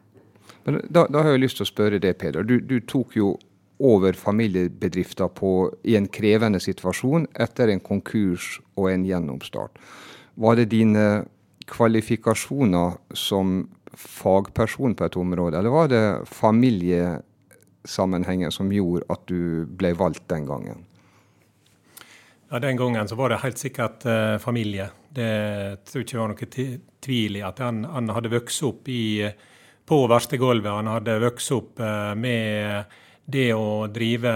Men 0.68 0.82
da, 0.92 1.06
da 1.10 1.24
har 1.24 1.34
jeg 1.34 1.46
lyst 1.46 1.60
til 1.60 1.66
å 1.66 1.72
spørre 1.72 2.02
deg, 2.02 2.18
Peder. 2.20 2.46
Du, 2.46 2.60
du 2.62 2.80
tok 2.88 3.16
jo 3.18 3.34
over 3.80 4.14
familiebedrifter 4.14 5.28
på, 5.32 5.72
i 5.88 5.96
en 5.96 6.08
krevende 6.12 6.60
situasjon 6.60 7.30
etter 7.40 7.72
en 7.72 7.80
konkurs 7.80 8.58
og 8.76 8.90
en 8.92 9.06
gjennomstart. 9.08 9.80
Var 10.40 10.60
det 10.60 10.72
dine 10.74 11.06
kvalifikasjoner 11.70 12.98
som 13.16 13.70
fagperson 14.00 14.96
på 14.96 15.06
et 15.08 15.16
område, 15.20 15.58
eller 15.60 15.70
var 15.74 15.88
det 15.92 16.04
familiesammenhengen 16.32 18.52
som 18.52 18.72
gjorde 18.74 19.06
at 19.10 19.28
du 19.32 19.66
ble 19.80 19.94
valgt 19.98 20.30
den 20.32 20.46
gangen? 20.50 20.86
Ja, 22.50 22.60
Den 22.60 22.78
gangen 22.78 23.08
så 23.08 23.16
var 23.16 23.30
det 23.30 23.38
helt 23.44 23.58
sikkert 23.58 24.06
eh, 24.06 24.38
familie. 24.38 24.90
Det 25.10 25.86
tror 25.90 26.04
ikke 26.06 26.20
var 26.20 26.32
noe 26.32 26.50
tvil 27.02 27.40
i. 27.40 27.46
At 27.46 27.62
han, 27.64 27.84
han 27.90 28.12
hadde 28.14 28.34
vokst 28.34 28.66
opp 28.68 28.90
i, 28.92 29.26
på 29.90 30.02
verkstedgulvet. 30.12 30.72
Han 30.72 30.92
hadde 30.94 31.18
vokst 31.24 31.56
opp 31.56 31.82
uh, 31.82 32.14
med 32.16 32.86
det 33.30 33.50
å 33.54 33.88
drive 33.94 34.32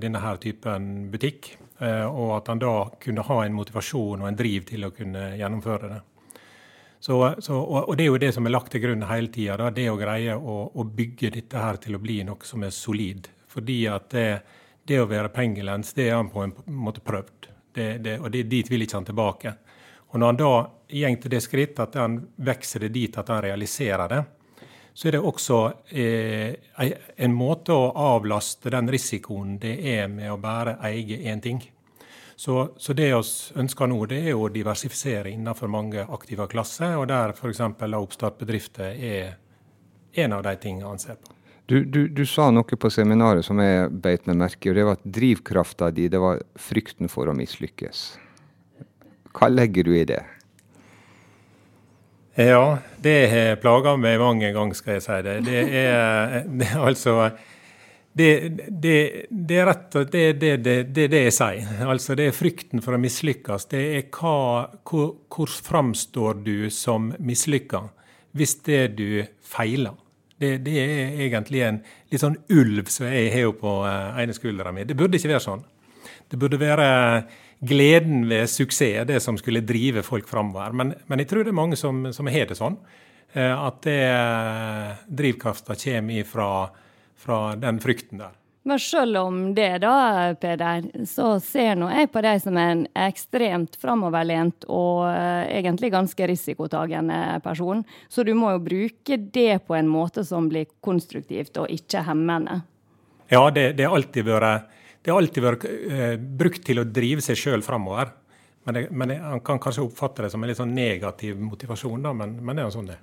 denne 0.00 0.22
her 0.24 0.40
typen 0.40 1.10
butikk. 1.12 1.52
Uh, 1.80 2.06
og 2.08 2.38
at 2.38 2.50
han 2.52 2.62
da 2.62 2.74
kunne 3.02 3.26
ha 3.26 3.38
en 3.44 3.56
motivasjon 3.56 4.22
og 4.22 4.30
en 4.30 4.38
driv 4.38 4.66
til 4.70 4.88
å 4.88 4.92
kunne 4.94 5.34
gjennomføre 5.36 5.92
det. 5.92 6.02
Så, 7.04 7.34
så, 7.38 7.58
og, 7.60 7.96
det 7.98 8.06
er 8.06 8.08
jo 8.08 8.20
det 8.22 8.30
som 8.32 8.46
er 8.48 8.54
lagt 8.54 8.70
til 8.72 8.80
grunn 8.80 9.04
hele 9.04 9.28
tida. 9.28 9.68
Det 9.76 9.90
å 9.92 9.98
greie 10.00 10.32
å, 10.38 10.54
å, 10.72 10.84
bygge 10.88 11.34
dette 11.34 11.60
her 11.60 11.76
til 11.76 11.98
å 11.98 12.00
bli 12.00 12.22
noe 12.24 12.48
som 12.48 12.64
er 12.64 12.72
solid. 12.72 13.28
Fordi 13.52 13.82
at 13.92 14.06
det, 14.14 14.28
det 14.88 15.02
å 15.02 15.10
være 15.10 15.28
pengelens, 15.34 15.92
det 15.92 16.06
er 16.08 16.16
han 16.16 16.30
på 16.32 16.46
en 16.46 16.54
måte 16.72 17.04
prøvd. 17.04 17.50
Det, 17.76 17.88
det, 18.06 18.14
og 18.24 18.32
dit 18.32 18.70
vil 18.72 18.86
ikke 18.86 18.96
han 18.96 19.08
tilbake. 19.10 19.52
Og 20.14 20.20
når 20.20 20.26
han 20.30 20.36
da 20.38 20.54
går 20.94 21.16
til 21.20 21.32
det 21.32 21.42
skritt 21.42 21.80
at 21.82 21.96
han 21.98 22.20
vokser 22.46 22.86
det 22.86 22.92
dit 22.94 23.16
at 23.18 23.28
han 23.34 23.42
realiserer 23.42 24.08
det, 24.12 24.22
så 24.94 25.08
er 25.08 25.16
det 25.16 25.20
også 25.26 25.56
eh, 25.90 26.54
en 27.16 27.34
måte 27.34 27.74
å 27.74 27.90
avlaste 27.98 28.70
den 28.70 28.92
risikoen 28.94 29.56
det 29.58 29.74
er 29.90 30.06
med 30.06 30.30
å 30.30 30.38
bare 30.38 30.76
eie 30.86 31.18
én 31.32 31.42
ting. 31.42 31.58
Så, 32.36 32.76
så 32.76 32.94
det 32.94 33.10
vi 33.10 33.18
ønsker 33.58 33.90
nå, 33.90 33.98
det 34.06 34.20
er 34.30 34.38
å 34.38 34.48
diversifisere 34.54 35.34
innenfor 35.34 35.70
mange 35.70 36.06
aktive 36.06 36.46
klasser, 36.50 36.94
og 36.98 37.08
der 37.10 37.34
f.eks. 37.34 37.60
oppstartbedrifter 37.98 38.94
er 38.94 39.36
en 40.14 40.38
av 40.38 40.46
de 40.46 40.54
tingene 40.62 40.94
han 40.94 41.02
ser 41.02 41.18
på. 41.18 41.34
Du, 41.66 41.80
du, 41.84 42.04
du, 42.08 42.26
sa 42.28 42.50
noe 42.52 42.76
på 42.78 42.90
seminaret 42.92 43.46
som 43.46 43.58
jeg 43.58 43.90
beit 44.04 44.26
meg 44.28 44.36
merke 44.36 44.68
i, 44.68 44.70
og 44.70 44.78
det 44.78 44.84
var 44.86 44.98
at 44.98 45.06
drivkrafta 45.18 45.90
di 45.96 46.10
det 46.12 46.20
var 46.22 46.42
frykten 46.60 47.10
for 47.10 47.26
å 47.26 47.34
mislykkes. 47.34 48.12
Hva 49.34 49.50
legger 49.50 49.88
du 49.88 49.96
i 49.96 50.04
det? 50.08 50.22
Ja, 52.34 52.78
det 52.98 53.18
har 53.30 53.58
plaga 53.62 53.94
meg 53.98 54.18
mange 54.18 54.50
ganger, 54.54 54.74
skal 54.78 54.96
jeg 54.96 55.04
si 55.04 55.18
det. 55.26 55.34
Det 55.46 55.60
er, 55.80 56.40
det 56.60 56.70
altså 56.74 57.18
det, 58.14 58.48
det, 58.70 59.26
det, 59.30 59.56
er 59.58 59.66
rett 59.66 59.96
og 59.98 60.10
det, 60.10 60.24
det, 60.38 60.52
det, 60.62 61.06
det 61.10 61.20
jeg 61.24 61.34
sier. 61.34 61.82
Altså, 61.82 62.14
det 62.18 62.28
er 62.30 62.36
frykten 62.36 62.82
for 62.82 62.94
å 62.94 63.00
mislykkes. 63.02 63.66
Det 63.72 63.82
er 63.98 64.06
hva, 64.14 64.36
hvor, 64.86 65.08
hvor 65.26 65.50
framstår 65.50 66.38
du 66.46 66.70
som 66.70 67.10
mislykka 67.18 67.88
hvis 68.38 68.56
det 68.66 68.82
du 68.98 69.08
feiler. 69.46 69.94
Det, 70.38 70.56
det, 70.66 70.74
er 70.78 71.20
egentlig 71.26 71.62
en 71.62 71.80
litt 72.10 72.22
sånn 72.22 72.38
ulv 72.50 72.90
som 72.90 73.06
jeg 73.06 73.30
har 73.34 73.52
på 73.58 73.74
eh, 73.86 74.22
ene 74.22 74.34
skuldra 74.34 74.72
mi. 74.74 74.86
Det 74.86 74.96
burde 74.98 75.18
ikke 75.18 75.30
være 75.30 75.42
sånn. 75.42 75.62
Det 76.30 76.38
burde 76.38 76.58
være 76.58 76.88
gleden 77.66 78.28
ved 78.30 78.50
suksess, 78.50 79.06
det 79.08 79.20
som 79.24 79.38
skulle 79.40 79.64
drive 79.64 80.04
folk 80.06 80.28
framover. 80.28 80.72
Men, 80.76 80.94
men, 81.06 81.22
jeg 81.22 81.30
tror 81.30 81.44
det 81.44 81.54
er 81.54 81.62
mange 81.62 81.80
som, 81.80 82.06
som 82.12 82.30
har 82.30 82.48
det 82.50 82.58
sånn. 82.58 82.78
Eh, 83.32 83.52
at 83.52 83.82
det 83.86 84.00
drivkrafta 85.08 85.76
kommer 85.78 86.22
ifra 86.22 86.48
fra 87.24 87.56
den 87.56 87.80
frykten 87.80 88.18
der. 88.18 88.32
Men 88.64 88.80
selv 88.80 89.16
om 89.16 89.54
det, 89.54 89.78
da, 89.78 90.34
Peder, 90.40 90.86
så 91.06 91.34
ser 91.40 91.74
nå 91.76 91.90
jeg 91.92 92.08
på 92.12 92.22
deg 92.24 92.40
som 92.40 92.56
en 92.56 92.86
ekstremt 92.96 93.76
framoverlent 93.80 94.64
og 94.72 95.02
uh, 95.04 95.44
egentlig 95.52 95.90
ganske 95.92 96.28
risikotagende 96.30 97.42
person. 97.44 97.82
Så 98.08 98.24
du 98.24 98.32
må 98.38 98.54
jo 98.54 98.62
bruke 98.64 99.18
det 99.20 99.66
på 99.68 99.76
en 99.76 99.90
måte 99.92 100.24
som 100.24 100.48
blir 100.48 100.70
konstruktivt 100.80 101.60
og 101.60 101.68
ikke 101.76 102.06
hemmende. 102.08 102.62
Ja, 103.28 103.44
det, 103.52 103.74
det 103.76 103.84
har 103.84 103.98
alltid 103.98 104.32
vært, 104.32 104.72
det 105.04 105.12
har 105.12 105.20
alltid 105.20 105.44
vært 105.44 105.64
eh, 105.68 106.14
brukt 106.16 106.62
til 106.64 106.80
å 106.80 106.86
drive 106.88 107.24
seg 107.24 107.36
sjøl 107.36 107.64
framover. 107.64 108.14
Men, 108.64 108.86
men 108.96 109.10
han 109.20 109.42
kan 109.44 109.60
kanskje 109.60 109.84
oppfatte 109.84 110.24
det 110.24 110.30
som 110.32 110.40
en 110.40 110.48
litt 110.48 110.56
sånn 110.56 110.72
negativ 110.72 111.36
motivasjon, 111.36 112.06
da, 112.06 112.14
men, 112.16 112.38
men 112.40 112.56
det 112.56 112.64
er 112.64 112.70
jo 112.70 112.76
sånn 112.78 112.88
det. 112.88 112.96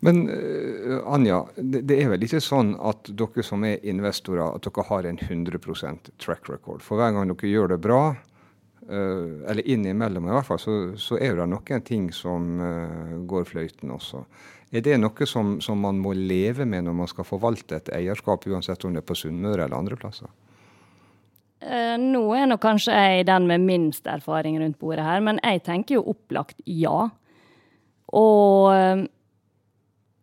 Men 0.00 0.22
uh, 0.30 0.98
Anja, 1.12 1.42
det, 1.56 1.82
det, 1.90 1.98
er 2.00 2.12
vel 2.14 2.24
ikke 2.24 2.40
sånn 2.40 2.72
at 2.80 3.10
dere 3.18 3.44
som 3.44 3.66
er 3.66 3.82
investorer, 3.84 4.46
at 4.46 4.64
dere 4.64 4.84
har 4.88 5.08
en 5.10 5.18
100% 5.20 6.12
track 6.22 6.48
record? 6.48 6.80
For 6.86 7.00
hver 7.00 7.12
gang 7.12 7.28
dere 7.28 7.50
gjør 7.50 7.74
det 7.74 7.80
bra, 7.84 8.00
uh, 8.88 9.42
eller 9.50 9.68
innimellom 9.68 10.30
i 10.30 10.32
hvert 10.32 10.48
fall, 10.48 10.62
så, 10.62 10.78
så 10.96 11.20
er 11.20 11.36
det 11.36 11.50
noen 11.52 11.84
ting 11.84 12.08
som 12.16 12.54
uh, 12.62 13.18
går 13.28 13.44
fløyten 13.50 13.92
også. 13.92 14.24
Er 14.72 14.86
det 14.86 14.96
noe 15.02 15.28
som, 15.28 15.58
som, 15.60 15.82
man 15.84 16.00
må 16.00 16.14
leve 16.16 16.64
med 16.64 16.86
når 16.86 16.96
man 17.02 17.10
skal 17.10 17.28
forvalte 17.28 17.76
et 17.76 17.92
eierskap, 17.92 18.48
uansett 18.48 18.86
om 18.88 18.96
det 18.96 19.02
er 19.02 19.10
på 19.10 19.18
Sunnmøre 19.20 19.66
eller 19.66 19.76
andre 19.76 20.00
plasser? 20.00 20.32
Nå 22.02 22.22
er 22.34 22.48
nå 22.50 22.56
kanskje 22.58 22.94
jeg 22.96 23.26
den 23.28 23.46
med 23.46 23.62
minst 23.62 24.06
erfaring 24.10 24.56
rundt 24.60 24.80
bordet 24.82 25.04
her, 25.06 25.20
men 25.22 25.38
jeg 25.44 25.62
tenker 25.66 26.00
jo 26.00 26.06
opplagt 26.14 26.58
ja. 26.66 27.08
Og 28.12 29.06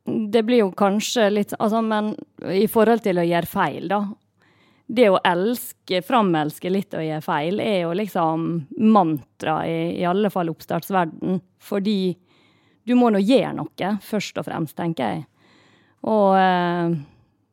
det 0.10 0.44
blir 0.44 0.64
jo 0.64 0.72
kanskje 0.78 1.30
litt 1.32 1.54
Altså, 1.60 1.82
men 1.86 2.14
i 2.54 2.68
forhold 2.72 3.04
til 3.06 3.20
å 3.22 3.28
gjøre 3.28 3.50
feil, 3.50 3.88
da. 3.92 4.04
Det 4.90 5.06
å 5.12 5.20
elske, 5.28 6.02
framelske 6.02 6.72
litt 6.72 6.96
å 6.98 7.04
gjøre 7.04 7.22
feil, 7.22 7.60
er 7.62 7.84
jo 7.84 7.92
liksom 7.94 8.48
mantra 8.90 9.60
i, 9.70 10.00
i 10.02 10.06
alle 10.08 10.32
fall 10.34 10.50
oppstartsverden. 10.50 11.38
Fordi 11.62 12.00
du 12.90 12.96
må 12.98 13.12
nå 13.14 13.22
gjøre 13.22 13.54
noe, 13.60 13.92
først 14.02 14.42
og 14.42 14.48
fremst, 14.48 14.74
tenker 14.80 15.14
jeg. 15.14 15.28
Og 16.10 16.34
eh, 16.40 16.96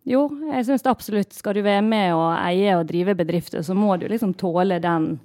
jo, 0.07 0.27
jeg 0.53 0.67
syns 0.69 0.87
absolutt 0.87 1.35
skal 1.35 1.57
du 1.57 1.65
være 1.67 1.83
med 1.83 2.13
og 2.15 2.29
eie 2.39 2.77
og 2.79 2.87
drive 2.87 3.17
bedrifter, 3.19 3.65
så 3.67 3.75
må 3.75 3.97
du 3.99 4.07
liksom 4.07 4.37
tåle 4.39 4.79
den 4.83 5.17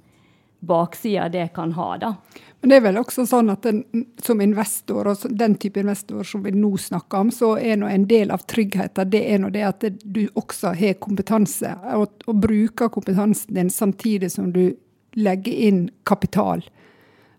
baksida 0.62 1.28
det 1.30 1.48
kan 1.54 1.72
ha, 1.72 1.96
da. 1.98 2.14
Men 2.60 2.70
det 2.70 2.76
er 2.76 2.82
vel 2.84 2.98
også 3.00 3.24
sånn 3.26 3.50
at 3.50 3.64
den, 3.66 3.80
som 4.22 4.42
investor, 4.42 5.08
og 5.10 5.22
den 5.38 5.56
type 5.58 5.82
investor 5.82 6.26
som 6.26 6.44
vi 6.44 6.52
nå 6.54 6.70
snakker 6.78 7.24
om, 7.24 7.32
så 7.34 7.56
er 7.58 7.78
nå 7.78 7.88
en 7.90 8.04
del 8.10 8.30
av 8.30 8.44
tryggheten 8.50 9.10
det 9.10 9.22
er 9.34 9.42
nå 9.42 9.50
det 9.54 9.64
at 9.66 9.86
du 10.02 10.20
også 10.38 10.74
har 10.78 11.00
kompetanse, 11.02 11.72
og, 11.94 12.22
og, 12.26 12.36
bruker 12.42 12.92
kompetansen 12.94 13.58
din 13.58 13.70
samtidig 13.70 14.30
som 14.34 14.52
du 14.54 14.68
legger 15.18 15.66
inn 15.66 15.82
kapital. 16.06 16.62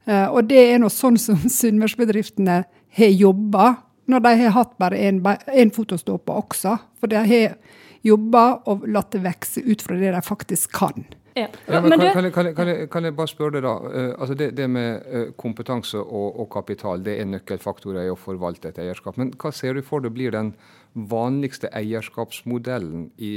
Uh, 0.03 0.27
og 0.27 0.51
det 0.51 0.59
er 0.73 0.83
nå 0.83 0.91
sånn 0.91 1.19
som 1.19 1.39
sunnmørsbedriftene 1.59 2.61
har 2.99 3.15
jobba 3.15 3.69
når 4.05 4.23
de 4.25 4.35
har 4.43 4.55
hatt 4.57 4.77
bare 4.81 4.99
én 4.99 5.73
fot 5.73 5.93
å 5.95 5.99
stå 5.99 6.17
på 6.19 6.37
også. 6.43 6.77
For 6.99 7.11
de 7.11 7.21
har 7.23 7.57
jobba 8.03 8.45
og 8.69 8.87
latt 8.91 9.13
det 9.15 9.23
vokse 9.23 9.63
ut 9.63 9.83
fra 9.83 9.97
det 9.99 10.11
de 10.11 10.21
faktisk 10.25 10.73
kan. 10.75 11.05
Ja. 11.33 11.47
Ja, 11.65 11.81
men, 11.81 11.95
kan, 11.95 11.99
kan, 11.99 12.31
kan, 12.31 12.55
kan, 12.55 12.67
jeg, 12.67 12.89
kan, 12.93 13.07
jeg, 13.07 13.15
bare 13.17 13.31
spørre 13.31 13.55
deg, 13.55 13.65
da. 13.65 13.73
Uh, 13.81 14.11
altså 14.21 14.35
det, 14.37 14.51
det, 14.57 14.67
med 14.69 15.07
uh, 15.09 15.31
kompetanse 15.39 15.97
og, 15.97 16.27
og, 16.35 16.45
kapital 16.53 17.01
det 17.01 17.15
er 17.21 17.29
nøkkelfaktorer 17.31 18.05
i 18.05 18.13
å 18.13 18.19
forvalte 18.19 18.69
et 18.69 18.81
eierskap. 18.83 19.17
Men 19.17 19.33
hva 19.41 19.53
ser 19.55 19.79
du 19.79 19.81
for 19.85 20.03
deg 20.03 20.13
blir 20.13 20.35
den 20.35 20.53
vanligste 20.93 21.71
eierskapsmodellen 21.73 23.09
i 23.17 23.33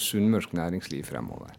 sunnmørsk 0.00 0.56
næringsliv 0.56 1.10
fremover? 1.10 1.52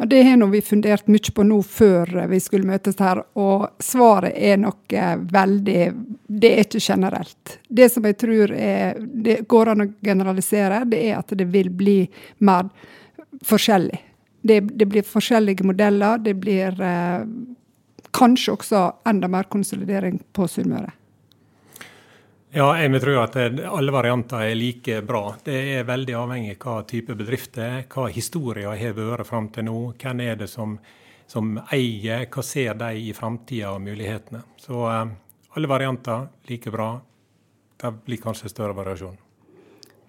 Og 0.00 0.08
Det 0.08 0.22
har 0.24 0.46
vi 0.48 0.62
fundert 0.64 1.08
mye 1.12 1.32
på 1.36 1.44
nå 1.44 1.58
før 1.62 2.22
vi 2.30 2.38
skulle 2.40 2.68
møtes 2.68 2.96
her, 3.04 3.20
og 3.36 3.66
svaret 3.84 4.32
er 4.32 4.56
nok 4.56 4.94
veldig 5.32 5.80
Det 6.26 6.52
er 6.54 6.64
ikke 6.64 6.80
generelt. 6.80 7.58
Det 7.68 7.90
som 7.92 8.06
jeg 8.08 8.16
tror 8.16 8.54
er, 8.56 8.96
det 8.96 9.42
går 9.48 9.74
an 9.74 9.84
å 9.84 9.88
generalisere, 10.00 10.84
det 10.88 11.02
er 11.10 11.18
at 11.18 11.34
det 11.36 11.44
vil 11.52 11.68
bli 11.68 11.98
mer 12.38 12.70
forskjellig. 13.44 14.00
Det, 14.40 14.60
det, 14.60 14.86
blir 14.88 15.04
forskjellige 15.04 15.66
modeller. 15.68 16.18
Det 16.18 16.34
blir 16.34 16.80
eh, 16.80 17.26
kanskje 18.16 18.54
også 18.54 18.84
enda 19.08 19.28
mer 19.28 19.50
konsolidering 19.52 20.20
på 20.32 20.48
Sunnmøre. 20.48 20.94
Ja, 22.50 22.72
jeg 22.74 22.90
vil 22.90 23.02
tro 23.04 23.12
at 23.22 23.36
alle 23.38 23.92
varianter 23.94 24.42
er 24.42 24.56
like 24.58 24.96
bra. 25.06 25.36
Det 25.46 25.54
er 25.76 25.84
veldig 25.86 26.16
avhengig 26.18 26.56
av 26.56 26.64
hva 26.64 26.80
type 26.82 27.14
bedrift 27.14 27.54
det 27.54 27.62
er, 27.66 27.84
hva 27.86 28.08
historien 28.10 28.74
har 28.74 28.96
vært 28.96 29.28
fram 29.28 29.46
til 29.54 29.68
nå. 29.68 29.76
Hvem 29.94 30.22
er 30.24 30.40
det 30.40 30.48
som, 30.50 30.74
som 31.30 31.52
eier, 31.70 32.26
hva 32.26 32.42
ser 32.42 32.74
de 32.80 32.90
i 32.98 33.12
framtida 33.14 33.70
og 33.70 33.84
mulighetene. 33.86 34.42
Så 34.58 34.82
eh, 34.90 35.14
alle 35.54 35.70
varianter 35.70 36.26
like 36.50 36.74
bra. 36.74 36.90
Det 37.78 37.94
blir 38.04 38.18
kanskje 38.18 38.50
større 38.50 38.74
variasjon. 38.74 39.14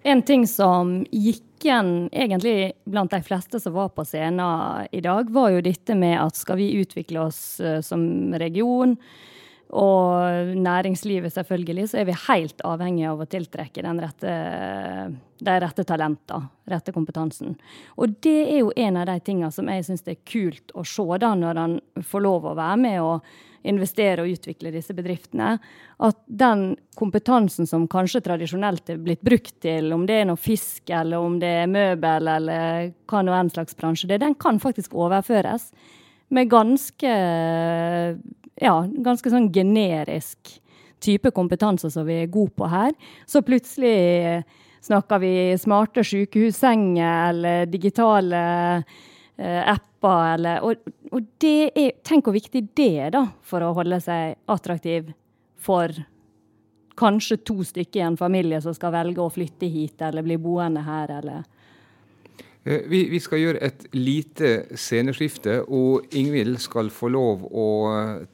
En 0.02 0.26
ting 0.26 0.42
som 0.50 0.96
gikk 1.14 1.62
igjen 1.62 2.08
egentlig 2.10 2.72
blant 2.90 3.14
de 3.14 3.22
fleste 3.22 3.60
som 3.62 3.78
var 3.78 3.92
på 3.94 4.02
scenen 4.02 4.88
i 4.90 5.00
dag, 5.04 5.30
var 5.30 5.52
jo 5.54 5.62
dette 5.62 5.94
med 5.94 6.18
at 6.18 6.34
skal 6.34 6.58
vi 6.58 6.72
utvikle 6.82 7.22
oss 7.28 7.60
uh, 7.62 7.78
som 7.86 8.34
region, 8.34 8.96
og 9.72 10.52
næringslivet 10.60 11.32
selvfølgelig, 11.32 11.86
så 11.88 12.02
er 12.02 12.08
vi 12.10 12.16
helt 12.26 12.60
avhengig 12.68 13.06
av 13.08 13.22
å 13.24 13.28
tiltrekke 13.28 13.84
rette, 13.86 14.32
de 15.40 15.54
rette 15.64 15.84
talentene, 15.88 16.50
rette 16.68 16.92
kompetansen. 16.92 17.54
Og 17.96 18.18
det 18.20 18.36
er 18.50 18.58
jo 18.60 18.74
en 18.76 18.98
av 19.00 19.08
de 19.08 19.16
tingene 19.24 19.52
som 19.54 19.70
jeg 19.72 19.86
syns 19.86 20.04
er 20.04 20.20
kult 20.28 20.74
å 20.76 20.84
se 20.84 21.06
da, 21.22 21.32
når 21.38 21.62
han 21.62 21.78
får 22.04 22.24
lov 22.26 22.50
å 22.50 22.58
være 22.58 22.82
med 22.84 22.98
og 23.00 23.32
investere 23.62 24.24
og 24.24 24.34
utvikle 24.34 24.72
disse 24.74 24.92
bedriftene. 24.92 25.54
At 26.02 26.20
den 26.26 26.74
kompetansen 26.98 27.68
som 27.70 27.88
kanskje 27.88 28.24
tradisjonelt 28.26 28.92
er 28.92 29.00
blitt 29.00 29.24
brukt 29.24 29.54
til, 29.64 29.88
om 29.96 30.04
det 30.04 30.20
er 30.20 30.28
noe 30.28 30.40
fisk 30.40 30.92
eller 30.92 31.22
om 31.22 31.40
det 31.40 31.54
er 31.62 31.72
møbel 31.72 32.30
eller 32.36 32.92
hva 33.08 33.24
nå 33.24 33.32
enn 33.38 33.52
slags 33.54 33.78
bransje 33.78 34.10
det 34.10 34.18
er, 34.18 34.26
den 34.26 34.36
kan 34.36 34.60
faktisk 34.60 34.92
overføres 34.98 35.70
med 36.32 36.48
ganske 36.48 37.12
ja, 38.62 38.74
ganske 39.04 39.32
sånn 39.32 39.50
generisk 39.52 40.58
type 41.02 41.32
kompetanse 41.34 41.90
som 41.90 42.06
vi 42.06 42.22
er 42.22 42.30
gode 42.32 42.54
på 42.56 42.68
her. 42.70 42.92
Så 43.26 43.42
plutselig 43.42 44.44
snakker 44.82 45.22
vi 45.22 45.32
smarte 45.58 46.04
sykehussenger 46.06 47.30
eller 47.30 47.66
digitale 47.70 48.42
eh, 49.36 49.72
apper. 49.72 50.34
Eller, 50.36 50.62
og, 50.66 50.94
og, 51.10 51.26
det 51.42 51.72
er, 51.74 51.90
tenk 52.06 52.26
hvor 52.26 52.36
viktig 52.36 52.64
det 52.78 52.90
er 53.06 53.14
da, 53.14 53.26
for 53.42 53.64
å 53.66 53.74
holde 53.76 54.00
seg 54.02 54.38
attraktiv 54.50 55.12
for 55.62 55.94
kanskje 56.98 57.40
to 57.46 57.62
stykker 57.64 58.02
i 58.02 58.06
en 58.06 58.20
familie 58.20 58.60
som 58.62 58.74
skal 58.76 58.92
velge 58.94 59.22
å 59.22 59.32
flytte 59.32 59.70
hit 59.70 60.02
eller 60.02 60.26
bli 60.26 60.38
boende 60.42 60.86
her. 60.86 61.18
eller... 61.20 61.50
Eh, 62.64 62.80
vi, 62.86 63.08
vi, 63.10 63.18
skal 63.20 63.40
gjøre 63.42 63.62
et 63.66 63.84
lite 63.96 64.52
sceneskifte, 64.78 65.62
og 65.66 66.06
Ingvild 66.14 66.60
skal 66.62 66.92
få 66.94 67.10
lov 67.10 67.46
å 67.50 67.68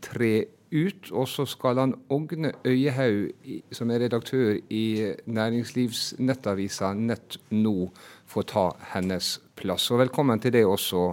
tre 0.04 0.35
ut. 0.68 1.11
Og 1.16 1.28
så 1.28 1.47
skal 1.49 1.80
han 1.80 1.94
Ågne 2.12 2.52
Øyehaug, 2.66 3.32
som 3.73 3.90
er 3.90 4.04
redaktør 4.04 4.58
i 4.68 5.14
næringslivsnettavisa 5.25 6.92
Nett 6.99 7.38
nå, 7.56 7.88
få 8.28 8.44
ta 8.44 8.70
hennes 8.92 9.38
plass. 9.56 9.88
Og 9.92 10.02
velkommen 10.04 10.40
til 10.40 10.52
deg 10.58 10.68
også, 10.68 11.08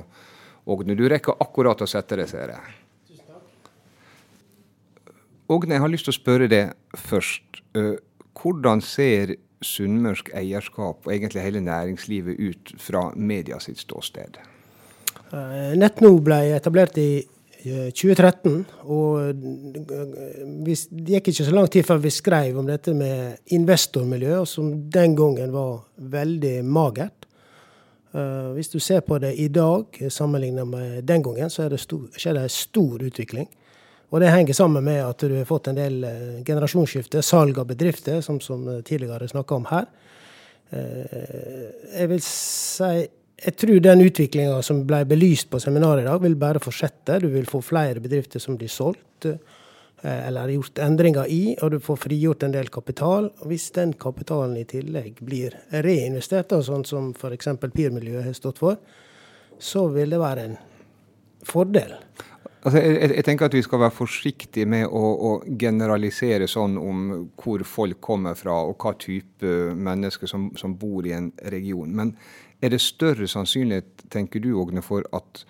Ågne. 0.66 0.98
Du 0.98 1.06
rekker 1.08 1.40
akkurat 1.40 1.82
å 1.86 1.88
sette 1.88 2.18
deg, 2.20 2.28
ser 2.28 2.52
jeg. 2.56 2.82
Ågne, 5.46 5.76
jeg 5.76 5.84
har 5.84 5.92
lyst 5.94 6.08
til 6.10 6.16
å 6.16 6.20
spørre 6.20 6.50
deg 6.50 7.00
først. 7.00 7.62
Eh, 7.78 7.96
hvordan 8.36 8.82
ser 8.84 9.38
sunnmørsk 9.66 10.32
eierskap 10.38 11.08
og 11.08 11.14
egentlig 11.14 11.44
hele 11.44 11.64
næringslivet 11.66 12.40
ut 12.40 12.76
fra 12.82 13.10
media 13.16 13.60
sitt 13.64 13.82
ståsted? 13.82 14.40
Netno 15.32 15.80
Nettno 15.82 16.12
ble 16.24 16.38
etablert 16.56 17.00
i 17.02 17.10
2013, 17.66 18.60
og 18.94 19.40
det 20.66 20.76
gikk 21.10 21.32
ikke 21.32 21.46
så 21.48 21.54
lang 21.56 21.70
tid 21.74 21.86
før 21.88 22.02
vi 22.04 22.12
skrev 22.14 22.60
om 22.62 22.68
dette 22.70 22.94
med 22.94 23.40
investormiljø, 23.58 24.44
som 24.46 24.70
den 24.94 25.16
gangen 25.18 25.54
var 25.54 25.80
veldig 25.98 26.60
magert. 26.66 27.26
Eh, 28.14 28.52
hvis 28.54 28.70
du 28.70 28.78
ser 28.80 29.02
på 29.02 29.18
det 29.20 29.34
i 29.42 29.48
dag 29.48 29.98
sammenlignet 30.10 30.68
med 30.68 31.02
den 31.04 31.24
gangen, 31.24 31.50
så 31.50 31.66
det 31.70 31.82
stor, 31.82 32.06
skjer 32.16 32.38
det 32.38 32.52
stor 32.54 33.02
utvikling. 33.02 33.50
Og 34.14 34.22
det 34.22 34.32
henger 34.32 34.58
sammen 34.58 34.86
med 34.86 35.02
at 35.04 35.24
du 35.26 35.34
har 35.34 35.48
fått 35.50 35.72
en 35.72 35.78
del 35.78 36.04
eh, 36.06 36.42
generasjonsskifte, 36.46 37.24
salg 37.26 37.58
av 37.60 37.70
bedrifter, 37.72 38.22
som, 38.22 38.40
som 38.44 38.68
tidligere 38.86 39.28
snakka 39.32 39.58
om 39.58 39.70
her. 39.72 39.88
Eh, 40.70 41.70
jeg 41.96 42.12
vil 42.14 42.26
si 42.26 42.96
jeg 43.36 43.58
tror 43.60 43.82
den 43.84 44.02
utviklinga 44.06 44.62
som 44.64 44.86
ble 44.88 45.02
belyst 45.10 45.50
på 45.52 45.60
seminaret 45.60 46.06
i 46.06 46.08
dag, 46.08 46.22
vil 46.24 46.38
bare 46.40 46.62
fortsette. 46.64 47.20
Du 47.20 47.28
vil 47.34 47.48
få 47.50 47.60
flere 47.62 48.00
bedrifter 48.00 48.40
som 48.40 48.56
blir 48.58 48.72
solgt 48.72 49.28
eh, 49.28 49.42
eller 50.06 50.54
gjort 50.54 50.80
endringer 50.86 51.28
i, 51.32 51.42
og 51.60 51.74
du 51.74 51.80
får 51.84 52.00
frigjort 52.06 52.46
en 52.48 52.56
del 52.56 52.72
kapital. 52.72 53.28
Og 53.42 53.52
hvis 53.52 53.68
den 53.76 53.92
kapitalen 54.00 54.56
i 54.62 54.66
tillegg 54.70 55.20
blir 55.20 55.58
reinvestert, 55.74 56.56
sånn 56.64 56.88
som 56.88 57.12
f.eks. 57.12 57.52
PIR-miljøet 57.66 58.30
har 58.30 58.38
stått 58.38 58.64
for, 58.64 58.80
så 59.60 59.86
vil 59.92 60.16
det 60.16 60.24
være 60.24 60.48
en 60.48 60.58
fordel. 61.46 61.98
Altså, 62.66 62.80
jeg, 62.82 63.12
jeg, 63.14 63.24
tenker 63.28 63.46
at 63.46 63.54
vi 63.54 63.62
skal 63.62 63.82
være 63.84 63.94
forsiktige 63.94 64.66
med 64.66 64.88
å, 64.90 65.02
å, 65.14 65.32
generalisere 65.62 66.48
sånn 66.50 66.80
om 66.82 67.04
hvor 67.38 67.62
folk 67.62 68.00
kommer 68.02 68.34
fra 68.40 68.56
og 68.66 68.82
hva 68.82 68.96
type 68.98 69.52
mennesker 69.78 70.30
som, 70.30 70.48
som, 70.58 70.74
bor 70.82 71.06
i 71.06 71.14
en 71.14 71.30
region. 71.54 71.94
Men 71.94 72.16
er 72.66 72.74
det 72.74 72.82
større 72.82 73.30
sannsynlighet, 73.30 74.08
tenker 74.10 74.42
du 74.42 74.56
Ågne, 74.58 74.82
for 74.82 75.06
at 75.14 75.44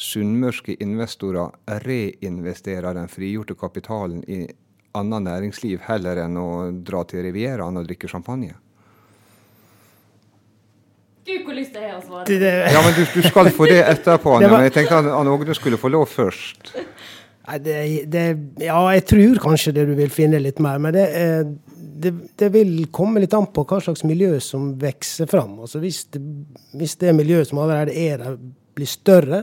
sunnmørske 0.00 0.78
investorer 0.80 1.52
reinvesterer 1.84 2.96
den 2.96 3.12
frigjorte 3.12 3.58
kapitalen 3.60 4.24
i 4.24 4.46
annet 4.96 5.26
næringsliv 5.28 5.84
heller 5.90 6.24
enn 6.24 6.40
å 6.40 6.48
dra 6.72 7.04
til 7.04 7.26
Rivieraen 7.28 7.76
og 7.76 7.84
drikke 7.84 8.08
champagne? 8.08 8.56
Gud, 11.22 11.44
hvor 11.46 11.54
lyst 11.54 11.76
jeg 11.78 11.86
har 11.86 11.98
å 12.00 12.02
svare. 12.02 12.24
Det, 12.26 12.52
ja, 12.74 12.80
men 12.82 12.94
du, 12.96 13.02
du, 13.06 13.20
skal 13.26 13.50
få 13.54 13.68
det 13.70 13.82
etterpå, 13.86 14.32
Anja. 14.38 14.50
Men 14.50 14.66
jeg 14.66 14.74
tenkte 14.78 14.98
at 14.98 15.10
Anne 15.14 15.34
Ågne 15.34 15.54
skulle 15.54 15.78
få 15.78 15.92
lov 15.92 16.08
først. 16.10 16.72
Det, 17.62 17.76
det, 18.10 18.24
ja, 18.62 18.78
jeg 18.94 19.04
tror 19.10 19.40
kanskje 19.42 19.74
det 19.76 19.86
du 19.90 19.94
vil 19.98 20.10
finne 20.14 20.40
litt 20.42 20.58
mer. 20.62 20.80
Men 20.82 20.94
det, 20.94 21.06
det, 22.38 22.48
vil 22.54 22.86
komme 22.94 23.22
litt 23.22 23.34
an 23.38 23.48
på 23.54 23.64
hva 23.68 23.80
slags 23.82 24.02
miljø 24.06 24.34
som 24.42 24.72
vokser 24.82 25.30
fram. 25.30 25.60
Altså 25.62 25.82
hvis, 25.82 26.04
hvis 26.78 26.96
det 27.02 27.14
miljøet 27.18 27.50
som 27.50 27.62
allerede 27.62 27.94
er 27.94 28.22
der, 28.22 28.38
blir 28.72 28.88
større, 28.88 29.42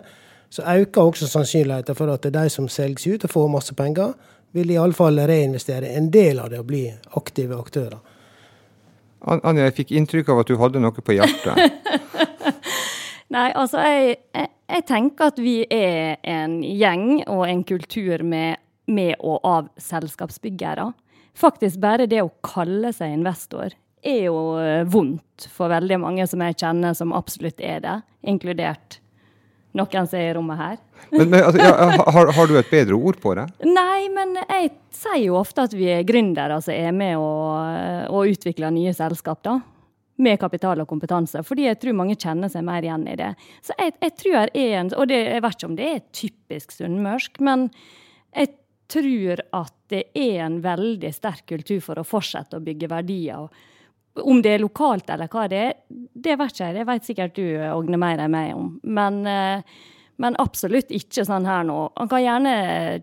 så 0.49 0.65
øker 0.65 1.11
også 1.11 1.27
sannsynligheten 1.29 1.95
for 1.95 2.11
at 2.11 2.23
det 2.25 2.33
er 2.33 2.47
de 2.47 2.51
som 2.53 2.67
selges 2.71 3.05
ut 3.07 3.27
og 3.27 3.33
får 3.35 3.51
masse 3.53 3.75
penger, 3.77 4.15
vil 4.57 4.71
iallfall 4.73 5.21
reinvestere 5.29 5.91
en 5.93 6.09
del 6.11 6.39
av 6.41 6.49
det 6.49 6.63
og 6.63 6.71
bli 6.71 6.87
aktive 7.19 7.59
aktører. 7.59 7.99
Anja, 9.27 9.67
jeg 9.67 9.75
fikk 9.81 9.91
inntrykk 9.99 10.31
av 10.31 10.43
at 10.43 10.51
du 10.51 10.55
hadde 10.61 10.81
noe 10.83 11.03
på 11.03 11.15
hjertet. 11.17 11.59
Nei, 13.35 13.49
altså 13.51 13.83
jeg, 13.83 14.15
jeg, 14.33 14.49
jeg, 14.71 14.85
tenker 14.89 15.29
at 15.29 15.41
vi 15.41 15.57
er 15.69 16.17
en 16.25 16.59
gjeng 16.63 17.21
og 17.27 17.43
en 17.45 17.61
kultur 17.67 18.23
med, 18.25 18.61
med 18.89 19.19
og 19.19 19.43
av 19.45 19.67
selskapsbyggere. 19.81 20.87
Faktisk 21.37 21.81
bare 21.83 22.07
det 22.09 22.23
å 22.23 22.31
kalle 22.45 22.93
seg 22.95 23.13
investor 23.19 23.75
er 24.01 24.23
jo 24.29 24.39
eh, 24.59 24.87
vondt 24.87 25.49
for 25.51 25.71
veldig 25.71 25.99
mange 26.01 26.25
som 26.27 26.41
jeg 26.43 26.57
kjenner 26.61 26.95
som 26.97 27.13
absolutt 27.15 27.59
er 27.61 27.83
det, 27.83 27.99
inkludert 28.27 28.99
noen 29.77 30.07
som 30.09 30.19
er 30.19 30.31
i 30.31 30.35
rommet 30.37 30.59
her. 30.59 30.77
Men, 31.11 31.29
men 31.29 31.43
altså, 31.43 31.61
ja, 31.61 31.73
har, 32.05 32.31
har, 32.35 32.47
du 32.47 32.57
et 32.59 32.71
bedre 32.71 32.97
ord 32.97 33.19
på 33.21 33.33
det? 33.37 33.45
Nei, 33.65 34.09
men 34.13 34.37
jeg 34.41 34.71
sier 34.95 35.21
jo 35.23 35.37
ofte 35.39 35.65
at 35.67 35.75
vi 35.77 35.89
er 35.93 36.07
gründere 36.07 36.59
som 36.63 36.73
er 36.75 36.95
med 36.95 37.17
og, 37.21 38.09
og 38.13 38.31
utvikler 38.33 38.73
nye 38.73 38.93
selskap. 38.97 39.43
da. 39.45 39.59
Med 40.19 40.39
kapital 40.41 40.81
og 40.83 40.89
kompetanse. 40.89 41.43
Fordi 41.47 41.69
jeg 41.69 41.79
tror 41.79 41.97
mange 42.01 42.17
kjenner 42.19 42.51
seg 42.51 42.65
mer 42.67 42.83
igjen 42.85 43.07
i 43.07 43.17
det. 43.19 43.31
Så 43.65 43.77
jeg, 43.79 43.95
jeg 44.03 44.15
tror 44.19 44.39
er 44.41 44.77
en, 44.81 44.93
Og 44.97 45.09
det, 45.11 45.21
jeg 45.29 45.45
vet 45.45 45.57
ikke 45.57 45.69
om 45.69 45.79
det 45.79 45.89
er 45.89 46.05
typisk 46.23 46.75
sunnmørsk, 46.75 47.39
men 47.45 47.69
jeg 48.35 48.53
tror 48.89 49.43
at 49.55 49.75
det 49.93 50.03
er 50.17 50.43
en 50.45 50.59
veldig 50.61 51.11
sterk 51.13 51.45
kultur 51.49 51.81
for 51.85 52.01
å 52.01 52.07
fortsette 52.07 52.57
å 52.57 52.63
bygge 52.65 52.89
verdier. 52.91 53.47
Om 54.19 54.41
det 54.43 54.55
er 54.55 54.63
lokalt 54.63 55.09
eller 55.13 55.29
hva 55.31 55.45
det 55.51 55.59
er, 55.61 55.77
det 55.89 56.35
vet 56.39 56.51
ikke 56.53 56.65
jeg. 56.65 56.75
Det 56.75 56.87
vet 56.89 57.07
sikkert 57.07 57.37
du, 57.37 57.45
Ågne, 57.69 57.99
mer 58.01 58.23
enn 58.23 58.33
meg 58.33 58.55
om. 58.57 58.71
Men, 58.83 59.21
eh, 59.29 59.61
men, 60.19 60.35
absolutt 60.41 60.91
ikke 60.95 61.23
sånn 61.27 61.47
her 61.47 61.63
nå. 61.67 61.77
Han 61.95 62.09
kan 62.11 62.23
gjerne 62.23 62.55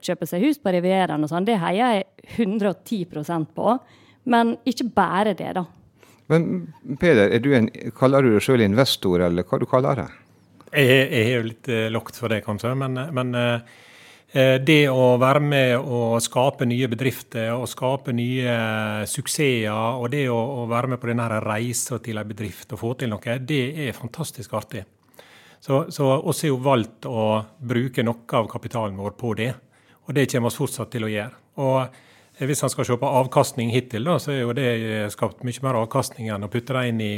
kjøpe 0.02 0.28
seg 0.28 0.44
hus 0.44 0.60
på 0.60 0.74
Rivieraen 0.74 1.24
og 1.24 1.32
sånn, 1.32 1.46
det 1.48 1.60
heier 1.62 1.96
jeg 1.96 2.44
110% 2.48 3.54
på. 3.56 3.78
Men 4.26 4.56
ikke 4.66 4.90
bare 4.92 5.32
det, 5.38 5.54
da. 5.56 5.64
Men 6.26 6.66
Peder, 7.00 7.30
du 7.38 7.52
en, 7.54 7.70
kaller 7.96 8.26
du 8.26 8.34
deg 8.34 8.42
sjøl 8.42 8.66
investor, 8.66 9.22
eller 9.28 9.46
hva 9.46 9.60
du 9.62 9.66
kaller 9.70 10.02
det? 10.02 10.08
Jeg, 10.74 10.88
jeg 10.90 11.22
er 11.22 11.34
jo 11.36 11.46
litt 11.46 11.68
lokt 11.70 11.92
lågt 11.94 12.18
for 12.20 12.34
det, 12.34 12.42
kanskje. 12.44 12.74
Men, 12.76 12.98
men 13.14 13.30
uh, 13.38 13.60
Eh, 13.62 13.85
det 14.32 14.88
å 14.90 15.04
være 15.22 15.40
med 15.40 15.78
å 15.78 16.18
skape 16.20 16.66
nye 16.68 16.88
bedrifter 16.92 17.52
og 17.54 17.68
skape 17.70 18.12
nye 18.12 18.56
suksesser, 19.08 19.70
og 19.70 20.10
det 20.12 20.24
å, 20.28 20.66
være 20.68 20.90
med 20.92 21.00
på 21.00 21.08
denne 21.08 21.38
reisa 21.40 22.00
til 22.02 22.18
en 22.20 22.28
bedrift 22.28 22.74
og 22.74 22.82
få 22.82 22.90
til 23.00 23.14
noe, 23.14 23.38
det 23.38 23.62
er 23.86 23.96
fantastisk 23.96 24.52
artig. 24.58 24.82
Så, 25.60 25.78
oss 25.98 26.42
har 26.44 26.52
jo 26.52 26.58
valgt 26.62 27.08
å 27.10 27.22
bruke 27.58 28.04
noe 28.06 28.38
av 28.38 28.48
kapitalen 28.50 28.98
vår 29.00 29.16
på 29.18 29.32
det, 29.38 29.52
og 30.06 30.14
det 30.14 30.28
kommer 30.30 30.52
vi 30.52 30.60
fortsatt 30.60 30.92
til 30.92 31.06
å 31.06 31.10
gjøre. 31.10 31.40
Og 31.64 31.78
eh, 31.82 32.44
hvis 32.46 32.62
han 32.62 32.70
skal 32.70 32.86
se 32.86 32.96
på 33.00 33.12
avkastning 33.20 33.72
hittil, 33.74 34.06
da, 34.06 34.18
så 34.22 34.34
er 34.34 34.42
jo 34.44 34.54
det 34.56 34.68
skapt 35.14 35.42
mye 35.46 35.64
mer 35.66 35.80
avkastning 35.80 36.30
enn 36.30 36.46
å 36.46 36.50
putte 36.52 36.76
det 36.76 36.84
inn 36.92 37.02
i, 37.02 37.16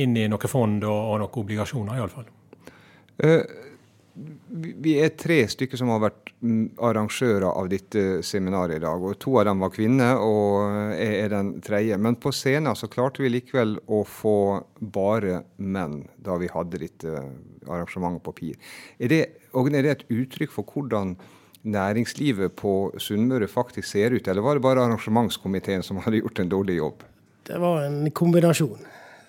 inn 0.00 0.16
i 0.16 0.28
noe 0.30 0.50
fond 0.50 0.86
og, 0.86 1.00
og 1.12 1.20
noen 1.24 1.40
obligasjoner, 1.42 1.98
iallfall. 1.98 2.30
Uh, 3.18 3.42
vi 4.48 4.94
er 5.02 5.14
tre 5.18 5.40
stykker 5.50 5.78
som 5.78 5.90
har 5.92 6.02
vært 6.02 6.32
arrangører 6.84 7.46
av 7.48 7.68
dette 7.70 8.20
seminaret 8.26 8.78
i 8.78 8.82
dag. 8.82 9.02
og 9.02 9.18
To 9.22 9.38
av 9.40 9.48
dem 9.48 9.62
var 9.62 9.72
kvinner, 9.74 10.20
og 10.22 10.94
jeg 10.98 11.22
er 11.22 11.32
den 11.32 11.52
tredje. 11.64 11.98
Men 11.98 12.18
på 12.20 12.32
scenen 12.34 12.76
så 12.78 12.90
klarte 12.90 13.22
vi 13.22 13.32
likevel 13.32 13.76
å 13.86 14.02
få 14.06 14.36
bare 14.78 15.42
menn 15.56 16.02
da 16.16 16.38
vi 16.40 16.50
hadde 16.52 16.82
dette 16.82 17.14
arrangementet 17.68 18.24
på 18.26 18.36
PIR. 18.40 18.70
Er 18.98 19.12
det, 19.12 19.22
er 19.54 19.82
det 19.82 19.94
et 19.94 20.06
uttrykk 20.10 20.54
for 20.54 20.66
hvordan 20.68 21.16
næringslivet 21.68 22.54
på 22.58 22.92
Sunnmøre 23.02 23.48
faktisk 23.50 23.88
ser 23.90 24.14
ut, 24.14 24.28
eller 24.28 24.44
var 24.44 24.58
det 24.58 24.64
bare 24.66 24.84
arrangementskomiteen 24.86 25.82
som 25.82 25.98
hadde 26.04 26.22
gjort 26.22 26.38
en 26.42 26.52
dårlig 26.52 26.78
jobb? 26.78 27.02
Det 27.48 27.58
var 27.60 27.82
en 27.86 28.10
kombinasjon. 28.10 28.78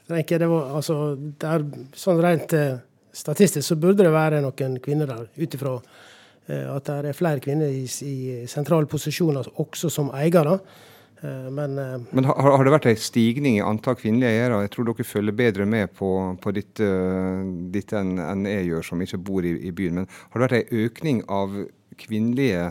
Det 0.09 0.47
var, 0.49 0.71
altså, 0.73 1.15
det 1.15 1.49
er, 1.49 1.65
sånn 1.93 2.21
rent 2.23 2.53
eh, 2.57 2.79
statistisk 3.11 3.67
så 3.67 3.77
burde 3.79 4.05
det 4.05 4.13
være 4.13 4.43
noen 4.43 4.77
kvinner 4.83 5.09
der, 5.09 5.25
ut 5.37 5.57
ifra 5.57 5.75
eh, 6.47 6.67
at 6.69 6.85
det 6.89 7.11
er 7.11 7.17
flere 7.17 7.43
kvinner 7.43 7.71
i, 7.71 7.83
i 7.85 8.45
sentrale 8.49 8.89
posisjoner 8.89 9.51
også 9.61 9.91
som 9.93 10.11
eiere. 10.15 10.59
Eh, 11.21 11.49
men, 11.51 11.77
eh, 11.77 11.99
Men 12.11 12.25
har, 12.25 12.51
har, 12.57 12.63
det 12.63 12.73
vært 12.73 12.89
en 12.91 13.01
stigning 13.01 13.57
i 13.57 13.65
antall 13.65 13.97
kvinnelige 13.99 14.31
eiere? 14.31 14.61
Jeg 14.63 14.73
tror 14.75 14.89
dere 14.89 15.07
følger 15.07 15.35
bedre 15.35 15.65
med 15.65 15.91
på, 15.95 16.11
på 16.41 16.53
dette, 16.55 16.89
ditt 17.73 17.93
enn, 17.97 18.17
en 18.23 18.45
jeg 18.47 18.69
gjør, 18.69 18.87
som 18.91 19.01
ikke 19.03 19.21
bor 19.29 19.47
i, 19.47 19.55
i, 19.67 19.73
byen. 19.75 20.01
Men 20.01 20.09
har 20.09 20.39
det 20.39 20.47
vært 20.47 20.59
en 20.59 20.85
økning 20.85 21.23
av 21.27 21.57
kvinnelige 21.99 22.69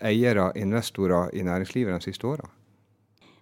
eiere, 0.00 0.50
investorer, 0.56 1.32
i 1.36 1.44
næringslivet 1.44 1.96
de 1.96 2.10
siste 2.10 2.28
åra? 2.28 2.48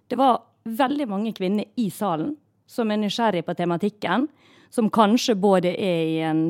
Det 0.09 0.17
var 0.19 0.39
veldig 0.63 1.07
mange 1.09 1.33
kvinner 1.35 1.67
i 1.79 1.89
salen 1.93 2.35
som 2.69 2.91
er 2.91 2.99
nysgjerrig 3.01 3.43
på 3.47 3.55
tematikken 3.57 4.27
som 4.69 4.89
kanskje 4.93 5.35
både 5.39 5.73
er 5.73 6.03
i 6.05 6.19
en 6.25 6.43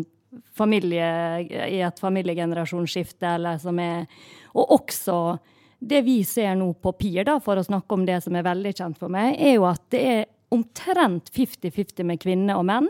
familie, 0.56 1.06
i 1.50 1.80
et 1.82 2.00
familiegenerasjonsskifte, 2.00 3.36
eller 3.36 3.58
som 3.62 3.80
er 3.80 4.06
Og 4.54 4.72
også 4.72 5.38
det 5.80 6.02
vi 6.02 6.24
ser 6.24 6.56
nå 6.58 6.74
på 6.74 6.92
PIR, 6.98 7.24
da, 7.24 7.40
for 7.40 7.60
å 7.60 7.64
snakke 7.64 7.94
om 7.94 8.06
det 8.06 8.18
som 8.24 8.36
er 8.36 8.44
veldig 8.44 8.74
kjent 8.76 8.98
for 9.00 9.14
meg, 9.14 9.38
er 9.38 9.54
jo 9.56 9.68
at 9.70 9.84
det 9.94 10.02
er 10.02 10.26
omtrent 10.50 11.30
50-50 11.32 12.04
med 12.04 12.20
kvinner 12.20 12.58
og 12.58 12.66
menn 12.66 12.90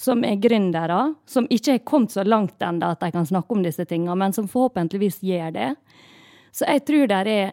som 0.00 0.24
er 0.26 0.40
gründere, 0.42 1.14
som 1.26 1.46
ikke 1.50 1.76
har 1.76 1.84
kommet 1.86 2.14
så 2.14 2.24
langt 2.26 2.62
ennå 2.62 2.92
at 2.94 3.02
de 3.02 3.10
kan 3.14 3.26
snakke 3.26 3.54
om 3.54 3.62
disse 3.62 3.84
tingene, 3.86 4.16
men 4.18 4.34
som 4.34 4.48
forhåpentligvis 4.50 5.20
gjør 5.22 5.52
det. 5.54 5.70
Så 6.54 6.66
jeg 6.70 6.84
tror 6.88 7.10
det 7.10 7.20
er 7.30 7.52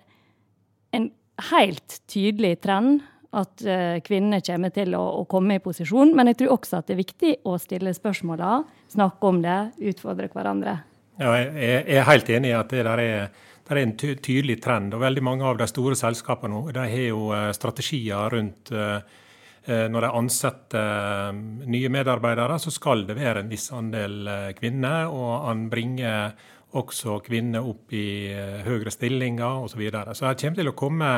en 0.97 1.09
helt 1.51 1.99
tydelig 2.09 2.59
trend 2.65 3.01
at 3.31 3.63
uh, 3.63 3.97
kvinnene 4.03 4.41
kommer 4.43 4.73
til 4.75 4.95
å, 4.97 5.03
å, 5.21 5.23
komme 5.29 5.57
i 5.57 5.63
posisjon. 5.63 6.11
Men 6.17 6.31
jeg 6.31 6.41
tror 6.41 6.57
også 6.57 6.81
at 6.81 6.89
det 6.89 6.97
er 6.97 7.03
viktig 7.03 7.33
å 7.47 7.55
stille 7.61 7.93
spørsmåla, 7.95 8.57
snakke 8.91 9.29
om 9.29 9.39
det, 9.43 9.59
utfordre 9.91 10.27
hverandre. 10.33 10.75
Ja, 11.21 11.31
jeg, 11.37 11.81
er 11.85 12.07
helt 12.07 12.29
enig 12.33 12.51
i 12.51 12.57
at 12.57 12.71
det 12.73 12.83
der 12.87 13.01
er, 13.03 13.27
der 13.67 13.77
er 13.77 13.85
en 13.85 13.97
tydelig 13.99 14.57
trend. 14.63 14.95
og 14.95 15.03
Veldig 15.03 15.23
mange 15.23 15.47
av 15.47 15.59
de 15.59 15.67
store 15.69 15.95
selskapene 15.99 16.51
nå, 16.55 16.63
de 16.75 16.85
har 16.91 17.03
jo 17.05 17.29
eh, 17.35 17.51
strategier 17.55 18.33
rundt 18.35 18.71
uh, 18.75 18.99
når 19.61 20.01
de 20.01 20.09
ansetter 20.17 21.35
nye 21.69 21.89
medarbeidere, 21.93 22.55
så 22.57 22.71
skal 22.73 23.03
det 23.05 23.13
være 23.19 23.43
en 23.43 23.51
viss 23.51 23.67
andel 23.77 24.31
kvinner. 24.57 25.11
Og 25.13 25.45
han 25.45 25.67
bringer 25.69 26.33
også 26.73 27.19
kvinner 27.21 27.67
opp 27.69 27.93
i 27.93 28.33
høyere 28.65 28.89
stillinger 28.89 29.61
osv. 29.67 29.75
Så, 29.75 29.81
videre. 29.83 30.15
så 30.17 30.25
det 30.25 30.41
kommer 30.41 30.63
til 30.63 30.71
å 30.71 30.75
komme 30.81 31.11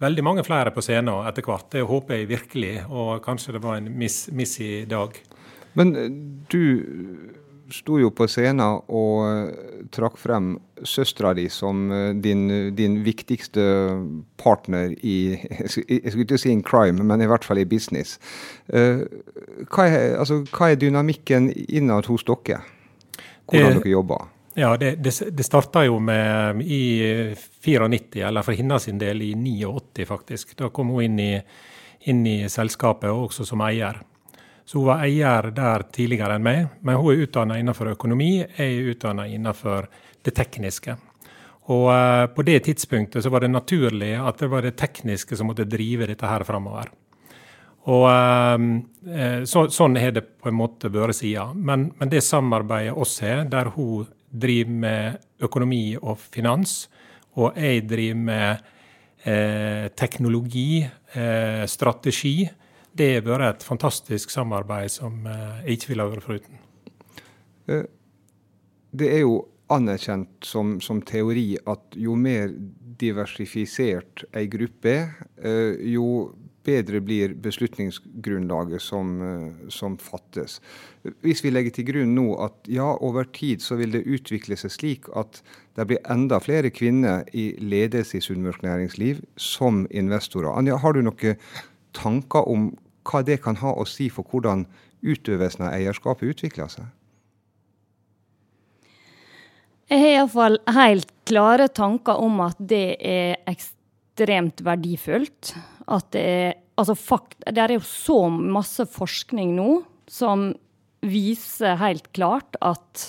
veldig 0.00 0.24
mange 0.24 0.44
flere 0.46 0.72
på 0.74 0.84
scenen 0.84 1.28
etter 1.28 1.46
hvert. 1.46 1.68
Det 1.72 1.84
håper 1.86 2.20
jeg 2.20 2.30
virkelig, 2.30 2.74
og 2.88 3.20
kanskje 3.24 3.56
det 3.56 3.64
var 3.64 3.80
en 3.80 3.90
miss, 4.00 4.24
miss 4.32 4.56
i 4.64 4.84
dag. 4.88 5.14
Men 5.78 5.94
eh, 5.96 6.10
du 6.50 6.62
sto 7.70 8.00
jo 8.02 8.08
på 8.10 8.26
scenen 8.26 8.80
og 8.90 9.20
eh, 9.28 9.84
trakk 9.94 10.16
frem 10.18 10.56
søstera 10.82 11.30
di 11.38 11.44
som 11.52 11.84
eh, 11.94 12.08
din, 12.18 12.72
din, 12.74 12.98
viktigste 13.06 13.62
partner 14.40 14.96
i 15.06 15.36
Jeg 15.38 15.70
skulle 15.70 16.26
ikke 16.26 16.40
si 16.40 16.50
in 16.50 16.64
crime, 16.66 17.04
men 17.04 17.22
i 17.22 17.30
hvert 17.30 17.46
fall 17.46 17.62
i 17.62 17.68
business. 17.68 18.18
Hva 18.70 19.86
er, 19.86 20.16
altså, 20.18 20.42
hva 20.50 20.72
er 20.72 20.80
dynamikken 20.80 21.50
innad 21.68 22.08
hos 22.10 22.26
dere? 22.26 22.62
Hvordan 23.50 23.78
dere 23.78 23.92
jobber? 23.94 24.28
Ja, 24.54 24.76
det, 24.76 24.96
det, 24.96 25.12
det 25.30 25.46
starta 25.46 25.84
jo 25.86 25.98
med 26.02 26.62
i 26.62 27.34
94, 27.62 28.22
eller 28.26 28.42
for 28.42 28.58
hennes 28.58 28.88
del 28.98 29.22
i 29.22 29.34
89 29.34 30.06
faktisk. 30.08 30.56
Da 30.58 30.70
kom 30.74 30.90
hun 30.90 31.04
inn 31.06 31.20
i, 31.22 31.34
inn 32.10 32.24
i 32.26 32.48
selskapet, 32.50 33.10
også 33.10 33.46
som 33.46 33.62
eier. 33.62 34.00
Så 34.66 34.78
hun 34.78 34.88
var 34.90 35.04
eier 35.06 35.52
der 35.54 35.86
tidligere 35.94 36.34
enn 36.38 36.46
meg, 36.46 36.66
men 36.82 36.98
hun 36.98 37.14
er 37.14 37.24
utdanna 37.24 37.60
innenfor 37.60 37.92
økonomi, 37.94 38.32
jeg 38.42 38.58
er 38.74 38.90
utdanna 38.92 39.28
innenfor 39.30 39.86
det 40.26 40.34
tekniske. 40.34 40.98
Og 41.70 41.86
uh, 41.90 42.26
på 42.34 42.42
det 42.46 42.64
tidspunktet 42.66 43.22
så 43.22 43.30
var 43.30 43.44
det 43.44 43.52
naturlig 43.54 44.16
at 44.18 44.38
det 44.42 44.50
var 44.50 44.66
det 44.66 44.76
tekniske 44.80 45.38
som 45.38 45.50
måtte 45.50 45.68
drive 45.70 46.08
dette 46.10 46.26
her 46.26 46.42
framover. 46.46 46.90
Og 47.90 48.06
uh, 48.10 49.42
så, 49.46 49.68
Sånn 49.70 49.98
har 49.98 50.14
det 50.16 50.26
på 50.42 50.50
en 50.50 50.58
måte 50.58 50.90
vært 50.90 51.20
siden. 51.20 51.62
Men, 51.66 51.92
men 51.98 52.10
det 52.10 52.24
samarbeidet 52.26 52.96
oss 52.98 53.20
har, 53.22 53.46
der 53.50 53.70
hun 53.76 54.08
driver 54.30 54.76
med 54.84 55.44
økonomi 55.44 55.96
og 56.00 56.18
finans, 56.30 56.88
og 57.38 57.56
jeg 57.58 57.86
driver 57.90 58.18
med 58.18 58.64
eh, 59.24 59.86
teknologi, 59.96 60.82
eh, 61.14 61.66
strategi. 61.66 62.48
Det 62.92 63.12
har 63.14 63.26
vært 63.26 63.46
et 63.48 63.66
fantastisk 63.66 64.32
samarbeid 64.34 64.90
som 64.92 65.26
eh, 65.26 65.62
jeg 65.64 65.78
ikke 65.78 65.92
ville 65.92 66.10
vært 66.14 66.26
foruten. 66.26 66.60
Eh, 67.70 67.86
det 68.90 69.12
er 69.14 69.24
jo 69.24 69.40
anerkjent 69.70 70.46
som, 70.46 70.78
som, 70.82 70.98
teori 71.06 71.54
at 71.70 71.94
jo 71.94 72.16
mer 72.18 72.50
diversifisert 73.00 74.24
ei 74.36 74.48
gruppe 74.50 74.96
er, 74.96 75.12
eh, 75.38 75.78
jo 75.94 76.32
bedre 76.66 77.00
blir 77.00 77.34
beslutningsgrunnlaget 77.34 78.82
som, 78.82 79.22
eh, 79.22 79.68
som, 79.68 79.96
fattes. 79.98 80.60
Hvis 81.24 81.44
vi 81.44 81.50
legger 81.50 81.70
til 81.70 81.86
grunn 81.88 82.14
nå 82.14 82.34
at 82.44 82.68
ja, 82.68 82.90
over 83.00 83.24
tid 83.24 83.64
så 83.64 83.78
vil 83.80 83.92
det 83.92 84.04
utvikle 84.06 84.56
seg 84.60 84.74
slik 84.74 85.08
at 85.16 85.42
det 85.76 85.86
blir 85.88 86.04
enda 86.12 86.40
flere 86.40 86.70
kvinner 86.70 87.24
i 87.32 87.54
ledelse 87.58 88.18
i 88.18 88.20
sunnmørsk 88.24 88.62
næringsliv 88.62 89.24
som 89.36 89.86
investorer. 89.90 90.52
Anja, 90.52 90.76
har 90.76 90.92
du 90.92 91.02
noen 91.02 91.36
tanker 91.96 92.48
om 92.48 92.70
hva 93.08 93.24
det 93.24 93.40
kan 93.42 93.56
ha 93.56 93.72
å 93.74 93.88
si 93.88 94.10
for 94.12 94.28
hvordan 94.28 94.66
utøvelsen 95.00 95.64
av 95.66 95.74
eierskapet 95.78 96.34
utvikler 96.34 96.68
seg? 96.68 96.84
Jeg 99.90 99.98
har 99.98 100.12
iallfall 100.20 100.60
helt 100.70 101.08
klare 101.26 101.66
tanker 101.74 102.20
om 102.22 102.38
at 102.44 102.58
det 102.60 103.00
er 103.00 103.40
ekstremt 103.50 103.79
verdifullt 104.28 105.54
at 105.86 106.10
det 106.12 106.24
er 106.24 106.58
Altså, 106.80 106.94
fakt, 106.96 107.36
det 107.44 107.60
er 107.60 107.74
jo 107.74 107.82
så 107.84 108.22
masse 108.30 108.86
forskning 108.88 109.50
nå 109.52 109.82
som 110.08 110.48
viser 111.04 111.76
helt 111.80 112.06
klart 112.16 112.56
at 112.64 113.02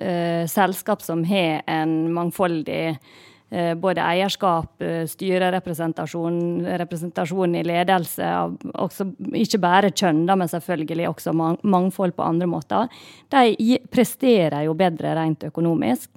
uh, 0.00 0.44
selskap 0.48 1.04
som 1.04 1.26
har 1.28 1.60
en 1.68 2.08
mangfoldig 2.14 2.96
uh, 2.96 3.74
både 3.80 4.04
eierskap, 4.04 4.72
uh, 4.80 5.04
styrerepresentasjon, 5.08 6.40
representasjon 6.84 7.60
i 7.60 7.66
ledelse, 7.68 8.32
også, 8.72 9.10
ikke 9.44 9.60
bare 9.60 9.92
kjønn, 9.92 10.24
men 10.28 10.48
selvfølgelig 10.48 11.10
også 11.12 11.36
mang 11.36 11.60
mangfold 11.62 12.16
på 12.16 12.24
andre 12.24 12.48
måter, 12.48 12.88
de 13.28 13.80
presterer 13.92 14.64
jo 14.70 14.76
bedre 14.78 15.18
rent 15.20 15.50
økonomisk 15.50 16.10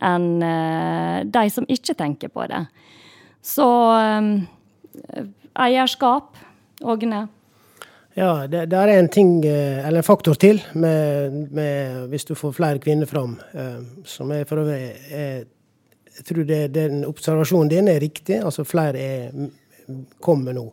enn 0.00 0.40
de 1.28 1.42
som 1.52 1.66
ikke 1.68 1.92
tenker 1.92 2.30
på 2.32 2.46
det. 2.48 2.62
Så 3.42 3.66
eierskap 3.96 5.28
eierskap. 5.54 6.36
Ågne? 6.80 7.26
Ja, 8.14 8.46
det, 8.46 8.66
det, 8.72 8.76
er 8.76 8.90
en 8.98 9.08
ting, 9.08 9.44
eh, 9.46 9.86
eller 9.86 10.00
en 10.00 10.06
faktor 10.06 10.34
til 10.34 10.58
med, 10.72 11.34
med 11.54 12.08
hvis 12.10 12.24
du 12.26 12.34
får 12.34 12.54
flere 12.56 12.80
kvinner 12.82 13.06
fram, 13.06 13.36
eh, 13.52 13.78
som 14.04 14.32
er 14.32 14.44
for 14.48 14.62
øvrig 14.64 14.96
Jeg 15.10 16.24
tror 16.26 16.44
det, 16.44 16.74
den 16.74 17.04
observasjonen 17.04 17.68
din 17.70 17.88
er 17.88 18.00
riktig. 18.00 18.42
Altså 18.44 18.64
flere 18.64 18.98
er, 18.98 19.30
kommer 20.20 20.52
nå. 20.52 20.66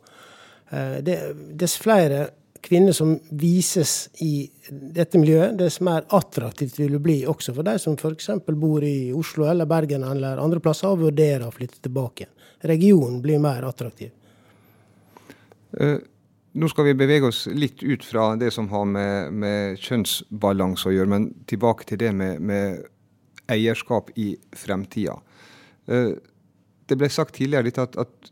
Eh, 0.71 0.97
det, 1.06 1.17
dess 1.60 1.77
flere 1.80 2.27
kvinner 2.62 2.91
som 2.91 3.13
vises 3.30 4.10
i 4.24 4.50
dette 4.70 5.20
miljøet, 5.20 5.56
dess 5.60 5.80
mer 5.86 6.06
attraktivt 6.15 6.80
vil 6.80 6.98
det 6.98 7.02
bli 7.04 7.17
også 7.28 7.54
for 7.56 7.67
de 7.67 7.78
som 7.82 7.96
f.eks. 7.98 8.30
bor 8.48 8.84
i 8.84 9.13
Oslo 9.15 9.48
eller 9.50 9.70
Bergen 9.70 10.06
eller 10.08 10.41
andre 10.41 10.62
plasser 10.63 10.91
og 10.91 11.06
vurderer 11.06 11.48
å 11.48 11.54
flytte 11.54 11.82
tilbake. 11.84 12.30
Regionen 12.67 13.22
blir 13.22 13.41
mer 13.41 13.67
attraktiv. 13.67 14.12
Uh, 15.78 16.00
nå 16.58 16.70
skal 16.72 16.89
vi 16.89 16.96
bevege 16.98 17.30
oss 17.30 17.46
litt 17.52 17.84
ut 17.84 18.06
fra 18.06 18.32
det 18.39 18.50
som 18.56 18.70
har 18.72 18.88
med, 18.89 19.34
med 19.34 19.84
kjønnsbalanse 19.84 20.89
å 20.89 20.96
gjøre, 20.96 21.12
men 21.13 21.30
tilbake 21.50 21.86
til 21.89 22.02
det 22.02 22.13
med, 22.17 22.41
med 22.41 22.88
eierskap 23.52 24.10
i 24.17 24.32
fremtida. 24.58 25.20
Uh, 25.88 26.17
det 26.88 26.98
ble 26.98 27.12
sagt 27.12 27.36
tidligere 27.38 27.76
at, 27.84 28.00
at 28.00 28.32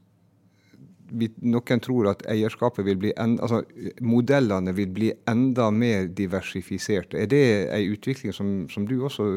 vi, 1.10 1.30
noen 1.46 1.82
tror 1.84 2.10
at 2.12 2.26
eierskapet 2.32 2.86
vil 2.88 3.00
bli 3.02 3.14
en, 3.22 3.38
altså 3.44 3.62
modellene 4.02 4.74
vil 4.76 4.92
bli 4.94 5.12
enda 5.30 5.70
mer 5.72 6.10
diversifiserte. 6.18 7.20
Er 7.22 7.30
det 7.32 7.46
en 7.70 7.96
utvikling 7.96 8.34
som, 8.34 8.54
som 8.72 8.88
du 8.90 8.98
også 9.06 9.30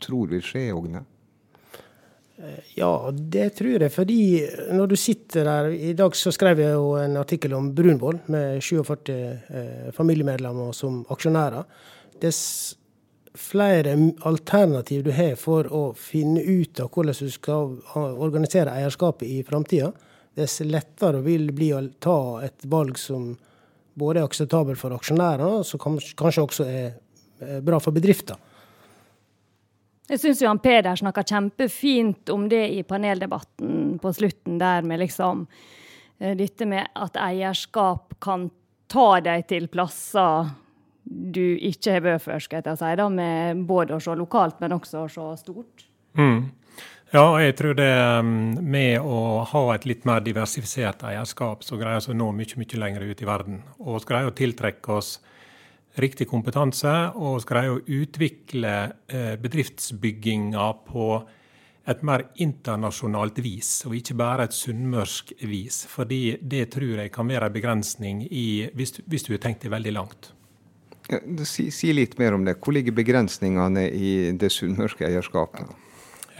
tror 0.00 0.30
vil 0.32 0.44
skje, 0.44 0.70
Ågne? 0.72 1.04
Ja, 2.74 3.10
det 3.12 3.50
tror 3.58 3.82
jeg. 3.82 3.92
Fordi 3.92 4.22
når 4.72 4.86
du 4.86 4.96
sitter 4.96 5.44
der 5.44 5.70
I 5.76 5.92
dag 5.92 6.16
så 6.16 6.32
skrev 6.32 6.62
jeg 6.62 6.72
jo 6.72 6.94
en 6.96 7.18
artikkel 7.20 7.52
om 7.54 7.68
Brunvoll 7.76 8.20
med 8.32 8.62
47 8.64 9.10
eh, 9.12 9.90
familiemedlemmer 9.92 10.72
som 10.72 11.02
aksjonærer. 11.12 11.66
Dess 12.22 12.76
flere 13.36 13.92
alternativ 14.26 15.04
du 15.04 15.12
har 15.14 15.36
for 15.38 15.68
å 15.70 15.82
finne 15.94 16.40
ut 16.42 16.80
av 16.82 16.88
hvordan 16.90 17.14
du 17.14 17.30
skal 17.30 17.76
organisere 17.94 18.72
eierskapet 18.74 19.28
i 19.28 19.42
framtida, 19.46 19.92
dess 20.36 20.60
lettere 20.64 21.22
vil 21.24 21.48
det 21.50 21.56
bli 21.56 21.72
å 21.74 21.82
ta 21.98 22.42
et 22.46 22.66
valg 22.70 22.98
som 22.98 23.32
både 23.98 24.20
er 24.20 24.28
akseptabelt 24.28 24.80
for 24.80 24.94
aksjonærene, 24.94 25.60
og 25.60 25.66
som 25.66 25.82
kanskje 25.82 26.44
også 26.44 26.68
er 26.68 27.60
bra 27.64 27.80
for 27.82 27.96
bedrifter. 27.96 28.38
Jeg 30.10 30.18
syns 30.18 30.40
Johan 30.42 30.58
Peder 30.58 30.98
snakka 30.98 31.22
kjempefint 31.22 32.30
om 32.34 32.48
det 32.50 32.64
i 32.74 32.80
paneldebatten 32.82 33.98
på 34.02 34.10
slutten 34.12 34.58
der, 34.58 34.82
med 34.82 34.98
liksom 35.04 35.44
eh, 36.18 36.34
dette 36.38 36.66
med 36.66 36.88
at 36.98 37.18
eierskap 37.20 38.16
kan 38.22 38.48
ta 38.90 39.20
deg 39.22 39.46
til 39.52 39.68
plasser 39.70 40.50
du 41.04 41.44
ikke 41.66 41.94
har 41.94 42.02
vært 42.04 42.24
før, 42.24 42.42
skal 42.42 42.66
jeg 42.66 42.80
si, 42.80 42.90
da, 42.98 43.06
med 43.10 43.62
både 43.68 43.96
å 43.96 44.02
se 44.02 44.14
lokalt, 44.18 44.58
men 44.62 44.74
også 44.76 45.04
å 45.04 45.10
se 45.10 45.28
stort. 45.44 45.86
Mm. 46.18 46.50
Ja, 47.10 47.24
jeg 47.42 47.56
tror 47.58 47.74
det 47.74 47.90
um, 48.22 48.52
med 48.70 49.00
å 49.02 49.42
ha 49.50 49.62
et 49.74 49.86
litt 49.88 50.04
mer 50.06 50.20
diversifisert 50.22 51.02
eierskap, 51.08 51.64
så 51.66 51.74
greier 51.80 52.04
vi 52.04 52.12
å 52.14 52.20
nå 52.20 52.28
mye 52.38 52.60
mye 52.60 52.78
lenger 52.78 53.08
ut 53.08 53.24
i 53.24 53.26
verden. 53.26 53.56
Og 53.82 53.96
vi 53.96 54.10
greier 54.12 54.30
å 54.30 54.36
tiltrekke 54.38 54.94
oss 54.94 55.16
riktig 55.98 56.28
kompetanse, 56.30 56.92
og 57.18 57.40
vi 57.40 57.50
greier 57.50 57.74
å 57.74 57.82
utvikle 57.82 58.74
eh, 59.10 59.34
bedriftsbygginga 59.42 60.68
på 60.86 61.10
et 61.90 62.06
mer 62.06 62.28
internasjonalt 62.46 63.42
vis, 63.42 63.72
og 63.90 63.98
ikke 63.98 64.14
bare 64.14 64.46
et 64.46 64.54
sunnmørsk 64.54 65.34
vis. 65.50 65.82
Fordi 65.90 66.38
det 66.38 66.68
tror 66.76 67.02
jeg 67.02 67.10
kan 67.10 67.26
være 67.26 67.50
en 67.50 67.58
begrensning 67.58 68.22
i, 68.30 68.68
hvis, 68.78 69.00
hvis 69.10 69.26
du 69.26 69.34
har 69.34 69.42
tenkt 69.42 69.66
deg 69.66 69.74
veldig 69.74 69.98
langt. 69.98 70.30
Ja, 71.10 71.18
si, 71.42 71.72
si, 71.74 71.90
litt 71.90 72.20
mer 72.22 72.38
om 72.38 72.46
det. 72.46 72.60
Hvor 72.62 72.78
ligger 72.78 72.94
begrensningene 72.94 73.88
i 73.90 74.10
det 74.38 74.54
sunnmørske 74.54 75.10
eierskapet? 75.10 75.89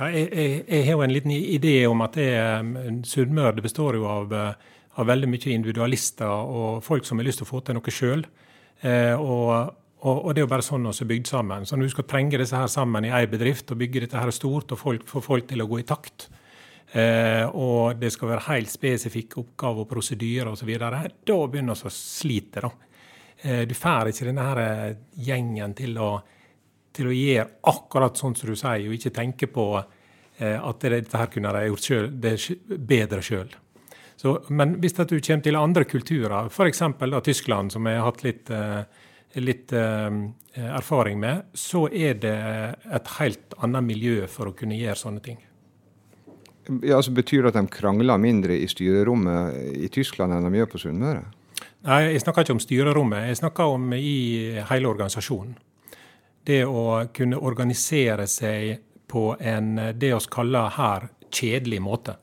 Ja, 0.00 0.06
jeg, 0.16 0.84
har 0.86 0.94
jo 0.94 1.02
en 1.04 1.12
liten 1.12 1.32
idé 1.36 1.74
om 1.84 2.00
at 2.00 2.16
Sunnmøre 3.04 3.60
består 3.60 3.98
jo 3.98 4.06
av, 4.08 4.30
av, 4.32 5.02
veldig 5.04 5.28
mye 5.28 5.52
individualister 5.52 6.30
og 6.30 6.80
folk 6.86 7.04
som 7.04 7.20
har 7.20 7.28
lyst 7.28 7.42
til 7.42 7.48
å 7.48 7.50
få 7.50 7.60
til 7.66 7.76
noe 7.76 7.92
sjøl. 7.92 8.24
Eh, 8.80 9.12
og, 9.12 9.74
og, 10.00 10.14
og, 10.14 10.30
det 10.32 10.40
er 10.40 10.46
jo 10.46 10.52
bare 10.54 10.64
sånn 10.64 10.88
vi 10.88 11.04
er 11.04 11.10
bygd 11.12 11.28
sammen. 11.28 11.68
Så 11.68 11.76
når 11.76 11.90
du 11.90 11.94
skal 11.94 12.08
trenge 12.08 12.40
disse 12.40 12.56
her 12.56 12.70
sammen 12.72 13.04
i 13.04 13.12
ei 13.12 13.26
bedrift 13.28 13.74
og 13.74 13.80
bygge 13.82 14.06
dette 14.06 14.22
her 14.22 14.32
stort 14.32 14.72
og 14.72 14.80
folk, 14.80 15.04
få 15.08 15.20
folk 15.24 15.50
til 15.50 15.60
å 15.60 15.68
gå 15.68 15.82
i 15.82 15.86
takt, 15.88 16.30
eh, 16.96 17.44
og 17.44 18.00
det 18.00 18.12
skal 18.16 18.32
være 18.32 18.46
helt 18.48 18.72
spesifikke 18.72 19.42
oppgaver 19.44 19.84
og 19.84 19.92
prosedyrer 19.92 20.48
osv., 20.54 20.72
da 20.80 21.40
begynner 21.44 21.76
vi 21.76 21.92
å 21.92 21.92
slite. 21.92 22.64
da. 22.64 22.72
Eh, 23.42 23.62
du 23.68 23.76
får 23.76 24.14
ikke 24.14 24.30
denne 24.30 24.48
her 24.48 24.64
eh, 24.64 24.96
gjengen 25.28 25.76
til 25.76 26.00
å, 26.00 26.14
til 26.96 27.10
å 27.10 27.16
gjøre 27.16 27.48
akkurat 27.70 28.18
sånn 28.18 28.36
som 28.38 28.50
du 28.50 28.56
sier, 28.58 28.86
og 28.88 28.96
ikke 28.96 29.14
tenke 29.14 29.50
på 29.50 29.66
eh, 29.80 30.56
at 30.56 30.86
dette 30.86 31.20
her 31.20 31.30
kunne 31.32 31.52
de 31.56 31.66
gjort 31.68 31.86
selv, 31.86 32.16
det 32.22 32.36
bedre 32.90 33.22
sjøl. 33.24 33.52
Men 34.52 34.76
hvis 34.82 34.98
du 34.98 35.04
kommer 35.16 35.44
til 35.44 35.56
andre 35.56 35.86
kulturer, 35.88 36.50
f.eks. 36.52 36.82
Tyskland, 37.24 37.72
som 37.72 37.86
jeg 37.88 37.96
har 37.96 38.04
hatt 38.04 38.24
litt, 38.26 38.50
litt 39.40 39.72
erfaring 39.72 41.16
med, 41.22 41.46
så 41.56 41.86
er 41.88 42.18
det 42.20 42.34
et 42.98 43.14
helt 43.16 43.56
annet 43.64 43.86
miljø 43.86 44.26
for 44.28 44.50
å 44.50 44.52
kunne 44.52 44.76
gjøre 44.76 45.00
sånne 45.00 45.24
ting. 45.24 45.40
Ja, 46.84 46.96
altså 47.00 47.14
Betyr 47.16 47.42
det 47.42 47.54
at 47.54 47.58
de 47.58 47.72
krangler 47.72 48.20
mindre 48.20 48.54
i 48.60 48.68
styrerommet 48.70 49.56
i 49.80 49.88
Tyskland 49.92 50.36
enn 50.36 50.46
de 50.46 50.60
gjør 50.60 50.70
på 50.70 50.82
Sunnmøre? 50.84 51.24
Nei, 51.88 52.00
jeg 52.12 52.22
snakker 52.22 52.44
ikke 52.44 52.58
om 52.58 52.62
styrerommet. 52.62 53.26
Jeg 53.30 53.40
snakker 53.40 53.74
om 53.74 53.92
i 53.96 54.60
hele 54.68 54.90
organisasjonen. 54.90 55.56
Det 56.50 56.64
å 56.66 57.04
kunne 57.14 57.38
organisere 57.38 58.26
seg 58.26 58.80
på 59.10 59.36
en 59.38 59.76
det 59.94 60.10
vi 60.10 60.26
kaller 60.34 60.74
her 60.74 61.06
kjedelig 61.30 61.78
måte. 61.84 62.16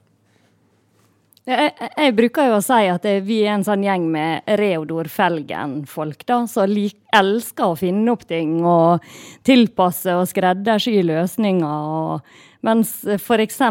Jeg, 1.47 1.71
jeg, 1.79 2.11
bruker 2.11 2.49
jo 2.49 2.57
å 2.57 2.63
si 2.63 2.89
at 2.91 3.05
vi 3.23 3.37
er 3.45 3.53
en 3.53 3.63
sånn 3.63 3.85
gjeng 3.85 4.09
med 4.11 4.49
Reodor 4.59 5.07
Felgen-folk, 5.07 6.25
da, 6.27 6.41
som 6.51 6.73
elsker 6.75 7.71
å 7.71 7.77
finne 7.79 8.11
opp 8.11 8.25
ting 8.27 8.57
og 8.67 9.05
tilpasse 9.47 10.11
og 10.11 10.27
skreddersy 10.27 10.97
løsninger. 11.07 11.87
og 11.87 12.67
mens 12.67 12.91
f.eks. 13.15 13.61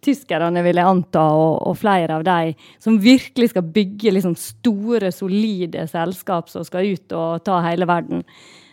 tyskerne, 0.00 0.64
vil 0.64 0.80
jeg 0.80 0.88
anta, 0.88 1.26
og, 1.36 1.58
og, 1.68 1.76
flere 1.82 2.16
av 2.16 2.24
de 2.24 2.54
som 2.80 2.96
virkelig 2.96 3.50
skal 3.52 3.68
bygge 3.74 4.16
liksom 4.16 4.38
store, 4.40 5.12
solide 5.12 5.84
selskap 5.90 6.48
som 6.48 6.64
skal 6.64 6.94
ut 6.94 7.12
og 7.12 7.44
ta 7.44 7.60
hele 7.66 7.88
verden. 7.90 8.24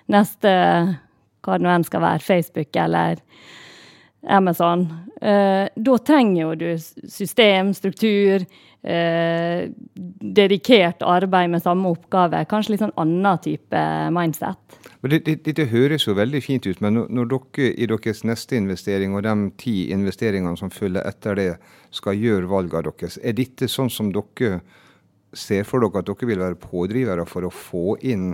Neste 0.08 0.56
hva 1.46 1.58
det 1.58 1.66
nå 1.66 1.72
enn 1.74 1.88
skal 1.88 2.04
være, 2.04 2.24
Facebook 2.26 2.76
eller 2.80 3.22
Amazon. 4.28 4.88
Eh, 5.22 5.68
da 5.76 5.98
trenger 5.98 6.42
jo 6.42 6.56
du 6.56 6.68
system, 6.80 7.74
struktur, 7.74 8.46
eh, 8.84 9.70
dedikert 10.40 11.04
arbeid 11.04 11.50
med 11.50 11.64
samme 11.64 11.92
oppgave. 11.92 12.44
Kanskje 12.50 12.76
litt 12.76 12.84
sånn 12.84 12.96
annen 13.00 13.40
type 13.44 13.84
mindset. 14.16 14.80
Dette 15.00 15.38
det, 15.44 15.56
det, 15.56 15.70
høres 15.72 16.08
jo 16.08 16.18
veldig 16.18 16.42
fint 16.44 16.68
ut, 16.68 16.82
men 16.84 17.06
når 17.08 17.32
dere 17.32 17.72
i 17.72 17.88
deres 17.88 18.26
neste 18.28 18.60
investering 18.60 19.16
og 19.16 19.24
de 19.24 19.36
ti 19.60 19.78
investeringene 19.96 20.60
som 20.60 20.72
følger 20.72 21.08
etter 21.08 21.40
det, 21.40 21.50
skal 21.96 22.20
gjøre 22.20 22.52
valgene 22.52 22.92
deres, 22.92 23.18
er 23.24 23.34
dette 23.34 23.68
sånn 23.72 23.90
som 23.90 24.12
dere 24.14 24.60
ser 25.34 25.64
for 25.64 25.80
dere 25.84 26.02
at 26.02 26.10
dere 26.10 26.28
vil 26.28 26.44
være 26.44 26.60
pådrivere 26.60 27.26
for 27.30 27.48
å 27.48 27.54
få 27.54 27.96
inn 28.02 28.34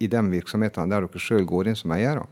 i 0.00 0.08
de 0.08 0.20
virksomhetene 0.32 0.88
der 0.90 1.06
dere 1.06 1.22
sjøl 1.22 1.46
går 1.48 1.70
inn 1.70 1.78
som 1.78 1.92
eiere? 1.94 2.24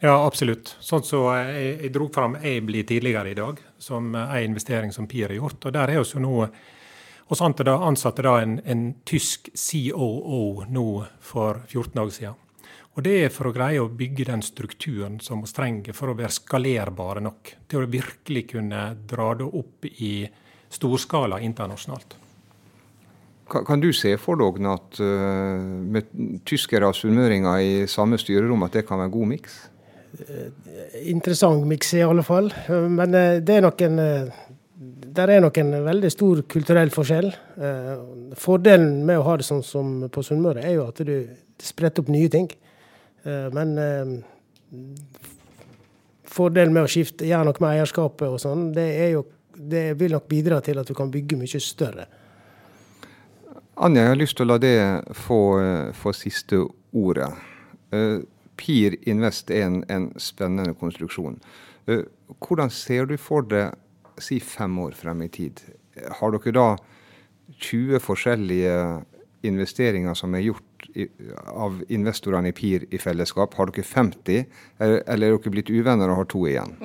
Ja, 0.00 0.14
absolutt. 0.24 0.72
Sånn 0.80 1.04
så 1.04 1.26
jeg, 1.36 1.72
jeg 1.84 1.92
dro 1.92 2.06
fram 2.12 2.38
Ably 2.40 2.86
tidligere 2.88 3.34
i 3.34 3.36
dag, 3.36 3.58
som 3.78 4.14
en 4.16 4.44
investering 4.46 4.94
som 4.96 5.08
PIR 5.08 5.34
har 5.34 5.42
gjort. 5.42 5.66
og 5.68 5.74
Der 5.76 5.92
er 5.92 6.00
også 6.00 6.22
nå 6.24 6.46
oss 7.30 7.42
ansatte 7.44 8.24
da 8.24 8.38
en, 8.40 8.56
en 8.64 8.86
tysk 9.04 9.52
COO 9.52 10.64
nå 10.72 10.86
for 11.20 11.60
14 11.68 11.92
dager 12.00 12.16
siden. 12.16 12.38
Og 12.96 13.04
Det 13.06 13.12
er 13.24 13.30
for 13.32 13.50
å 13.50 13.54
greie 13.54 13.82
å 13.82 13.92
bygge 13.92 14.26
den 14.32 14.42
strukturen 14.42 15.20
som 15.22 15.44
vi 15.44 15.52
trenger 15.54 15.94
for 15.94 16.10
å 16.10 16.16
være 16.18 16.34
skalerbare 16.34 17.22
nok 17.22 17.52
til 17.70 17.84
å 17.84 17.92
virkelig 17.92 18.48
kunne 18.56 18.82
dra 19.08 19.28
det 19.38 19.46
opp 19.46 19.86
i 19.92 20.14
storskala 20.72 21.38
internasjonalt. 21.44 22.16
Kan 23.50 23.82
du 23.82 23.90
se 23.96 24.14
for 24.20 24.38
deg 24.40 24.60
at 24.70 25.00
uh, 25.02 25.58
med 25.96 26.12
tyskere 26.46 26.90
og 26.90 26.96
sunnmøringer 26.98 27.64
i 27.64 27.74
samme 27.90 28.18
styrerom, 28.20 28.62
at 28.66 28.78
det 28.78 28.86
kan 28.88 29.02
være 29.02 29.14
god 29.16 29.32
miks? 29.34 29.58
Eh, 30.20 30.48
interessant 31.10 31.66
miks 31.70 31.92
i 31.94 32.04
alle 32.06 32.24
fall. 32.26 32.52
Men 32.70 33.14
uh, 33.14 33.36
det 33.42 33.58
er 33.58 33.66
nok 33.66 33.86
en 33.88 34.00
der 35.10 35.28
er 35.34 35.40
nok 35.42 35.58
en 35.58 35.74
veldig 35.84 36.08
stor 36.12 36.38
kulturell 36.48 36.88
forskjell. 36.94 37.26
Fordelen 38.38 39.00
med 39.04 39.18
å 39.18 39.24
ha 39.26 39.34
det 39.36 39.44
sånn 39.44 39.64
som 39.66 40.04
på 40.12 40.22
Sunnmøre, 40.24 40.62
er 40.62 40.76
jo 40.76 40.84
at 40.86 41.02
du 41.04 41.14
spretter 41.60 42.04
opp 42.04 42.12
nye 42.14 42.30
ting. 42.32 42.46
Eh, 43.22 43.48
men 43.52 43.78
eh, 43.78 44.06
fordelen 46.30 46.72
med 46.74 46.86
å 46.86 46.90
skifte, 46.90 47.26
gjøre 47.28 47.50
noe 47.50 47.60
med 47.60 47.74
eierskapet 47.74 48.28
og 48.28 48.40
sånn, 48.42 48.70
det, 48.76 48.88
jo, 49.12 49.24
det 49.54 49.90
vil 50.00 50.16
nok 50.16 50.28
bidra 50.30 50.60
til 50.64 50.80
at 50.80 50.88
du 50.88 50.96
kan 50.96 51.12
bygge 51.12 51.38
mye 51.40 51.62
større. 51.62 52.06
Anja, 53.80 54.02
jeg 54.02 54.12
har 54.12 54.18
lyst 54.20 54.36
til 54.36 54.44
å 54.44 54.50
la 54.50 54.56
det 54.60 54.76
få, 55.16 55.40
få 55.96 56.12
siste 56.12 56.58
ordet. 56.92 57.30
PIR 58.60 58.96
Invest 59.08 59.48
er 59.56 59.62
en, 59.70 59.78
en 59.88 60.10
spennende 60.20 60.74
konstruksjon. 60.76 61.38
Hvordan 61.88 62.68
ser 62.76 63.08
du 63.08 63.14
for 63.16 63.46
deg 63.48 63.72
si 64.20 64.36
fem 64.44 64.74
år 64.82 64.92
frem 64.98 65.22
i 65.24 65.30
tid? 65.32 65.62
Har 66.18 66.34
dere 66.34 66.52
da 66.52 66.66
20 67.56 68.02
forskjellige 68.04 68.74
investeringer 69.48 70.12
som 70.12 70.36
er 70.36 70.44
gjort 70.44 70.84
i, 70.92 71.06
av 71.48 71.78
investorene 71.88 72.52
i 72.52 72.56
PIR 72.58 72.84
i 72.92 73.00
fellesskap? 73.00 73.56
Har 73.56 73.72
dere 73.72 73.86
50, 73.86 74.42
eller, 74.76 75.00
eller 75.06 75.30
er 75.30 75.38
dere 75.38 75.54
blitt 75.54 75.72
uvenner 75.72 76.12
og 76.12 76.20
har 76.20 76.28
to 76.28 76.42
igjen? 76.50 76.76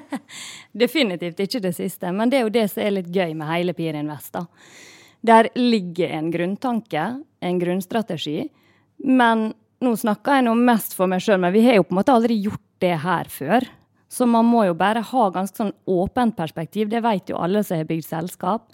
Definitivt 0.86 1.44
ikke 1.44 1.60
det 1.68 1.74
siste, 1.76 2.08
men 2.16 2.32
det 2.32 2.40
er 2.40 2.48
jo 2.48 2.56
det 2.56 2.64
som 2.72 2.86
er 2.86 2.96
litt 2.96 3.12
gøy 3.12 3.36
med 3.36 3.52
hele 3.52 3.76
PIR 3.76 4.00
Invest. 4.00 4.32
da. 4.40 4.46
Der 5.22 5.48
ligger 5.54 6.10
en 6.16 6.30
grunntanke, 6.34 7.04
en 7.40 7.58
grunnstrategi. 7.58 8.48
Men 9.06 9.52
nå 9.82 9.94
snakker 9.98 10.38
jeg 10.38 10.46
nå 10.46 10.54
mest 10.58 10.96
for 10.98 11.10
meg 11.10 11.22
sjøl, 11.22 11.40
men 11.42 11.54
vi 11.54 11.64
har 11.66 11.78
jo 11.78 11.86
på 11.86 11.94
en 11.94 12.00
måte 12.00 12.14
aldri 12.14 12.38
gjort 12.42 12.62
det 12.82 12.96
her 13.04 13.30
før. 13.30 13.66
Så 14.12 14.26
man 14.28 14.44
må 14.44 14.66
jo 14.66 14.74
bare 14.76 15.00
ha 15.08 15.28
ganske 15.32 15.56
sånn 15.56 15.72
åpent 15.88 16.36
perspektiv. 16.36 16.90
Det 16.90 17.00
vet 17.04 17.30
jo 17.32 17.40
alle 17.40 17.62
som 17.64 17.80
har 17.80 17.88
bygd 17.88 18.04
selskap. 18.04 18.66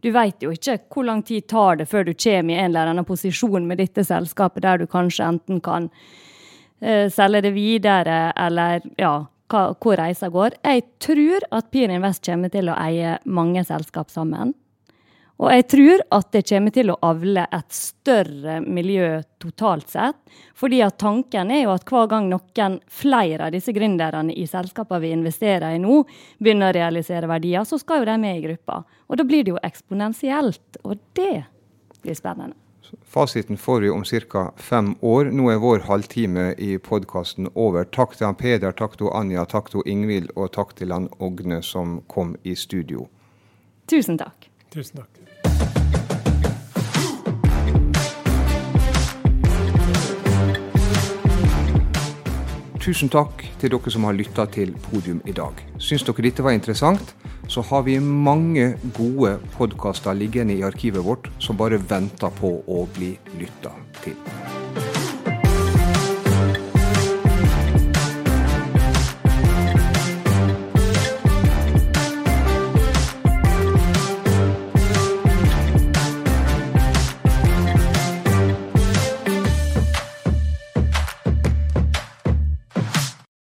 Du 0.00 0.08
vet 0.14 0.42
jo 0.42 0.52
ikke 0.54 0.78
hvor 0.92 1.06
lang 1.08 1.22
tid 1.26 1.48
tar 1.50 1.80
det 1.80 1.88
før 1.90 2.06
du 2.06 2.12
kommer 2.14 2.54
i 2.54 2.58
en 2.60 2.70
eller 2.70 2.92
annen 2.92 3.06
posisjon 3.08 3.66
med 3.68 3.80
dette 3.82 4.04
selskapet, 4.06 4.62
der 4.64 4.80
du 4.80 4.86
kanskje 4.90 5.26
enten 5.26 5.60
kan 5.64 5.88
uh, 5.90 7.06
selge 7.12 7.42
det 7.48 7.52
videre, 7.56 8.30
eller 8.36 8.84
ja, 9.00 9.14
hva, 9.52 9.62
hvor 9.80 9.98
reisa 10.00 10.30
går. 10.32 10.58
Jeg 10.64 10.86
tror 11.02 11.48
at 11.58 11.70
Peer 11.72 11.92
Invest 11.92 12.24
kommer 12.26 12.52
til 12.52 12.70
å 12.70 12.78
eie 12.78 13.16
mange 13.24 13.64
selskap 13.66 14.12
sammen. 14.12 14.54
Og 15.36 15.50
jeg 15.52 15.66
tror 15.68 16.02
at 16.16 16.30
det 16.32 16.44
kommer 16.48 16.72
til 16.72 16.90
å 16.92 16.98
avle 17.04 17.44
et 17.52 17.74
større 17.76 18.60
miljø 18.64 19.20
totalt 19.42 19.90
sett. 19.92 20.16
fordi 20.54 20.80
at 20.82 20.98
tanken 20.98 21.50
er 21.50 21.62
jo 21.64 21.74
at 21.74 21.84
hver 21.84 22.06
gang 22.08 22.30
noen 22.30 22.80
flere 22.88 23.46
av 23.46 23.52
disse 23.52 23.72
gründerne 23.72 24.32
i 24.32 24.46
selskapene 24.46 25.00
vi 25.00 25.10
investerer 25.12 25.76
i 25.76 25.78
nå, 25.78 26.04
begynner 26.38 26.72
å 26.72 26.78
realisere 26.78 27.28
verdier, 27.28 27.64
så 27.64 27.78
skal 27.78 28.00
jo 28.00 28.08
de 28.08 28.16
med 28.18 28.38
i 28.38 28.46
gruppa. 28.46 28.84
Og 29.08 29.16
da 29.16 29.24
blir 29.24 29.44
det 29.44 29.52
jo 29.52 29.60
eksponentielt. 29.62 30.80
Og 30.84 30.96
det 31.12 31.44
blir 32.02 32.14
spennende. 32.14 32.56
Fasiten 33.02 33.56
får 33.56 33.80
vi 33.80 33.90
om 33.90 34.04
ca. 34.04 34.52
fem 34.56 34.94
år. 35.02 35.30
Nå 35.32 35.50
er 35.50 35.58
vår 35.58 35.84
halvtime 35.88 36.54
i 36.58 36.78
podkasten 36.78 37.50
over. 37.54 37.84
Takk 37.84 38.16
til 38.16 38.26
han 38.26 38.38
Peder, 38.38 38.72
takk 38.72 38.96
til 38.96 39.10
Anja, 39.12 39.44
takk 39.44 39.70
til 39.70 39.82
Ingvild 39.86 40.30
og 40.36 40.52
takk 40.52 40.76
til 40.76 40.92
han 40.92 41.08
Ågne 41.18 41.62
som 41.62 42.00
kom 42.08 42.36
i 42.44 42.54
studio. 42.54 43.08
Tusen 43.90 44.18
takk. 44.18 44.55
Tusen 44.76 44.98
takk. 45.00 45.08
Tusen 52.84 53.08
takk 53.08 53.46
til 53.56 53.72
dere 53.72 53.94
som 53.94 54.04
har 54.04 54.12
lytta 54.18 54.44
til 54.52 54.74
Podium 54.90 55.22
i 55.24 55.32
dag. 55.32 55.64
Syns 55.80 56.04
dere 56.04 56.26
dette 56.28 56.44
var 56.44 56.52
interessant, 56.58 57.16
så 57.48 57.64
har 57.70 57.88
vi 57.88 57.96
mange 58.04 58.74
gode 58.98 59.38
podkaster 59.56 60.12
liggende 60.12 60.58
i 60.60 60.66
arkivet 60.68 61.08
vårt 61.08 61.32
som 61.40 61.56
bare 61.56 61.80
venter 61.80 62.36
på 62.36 62.58
å 62.68 62.84
bli 62.98 63.14
lytta 63.40 63.72
til. 64.04 64.20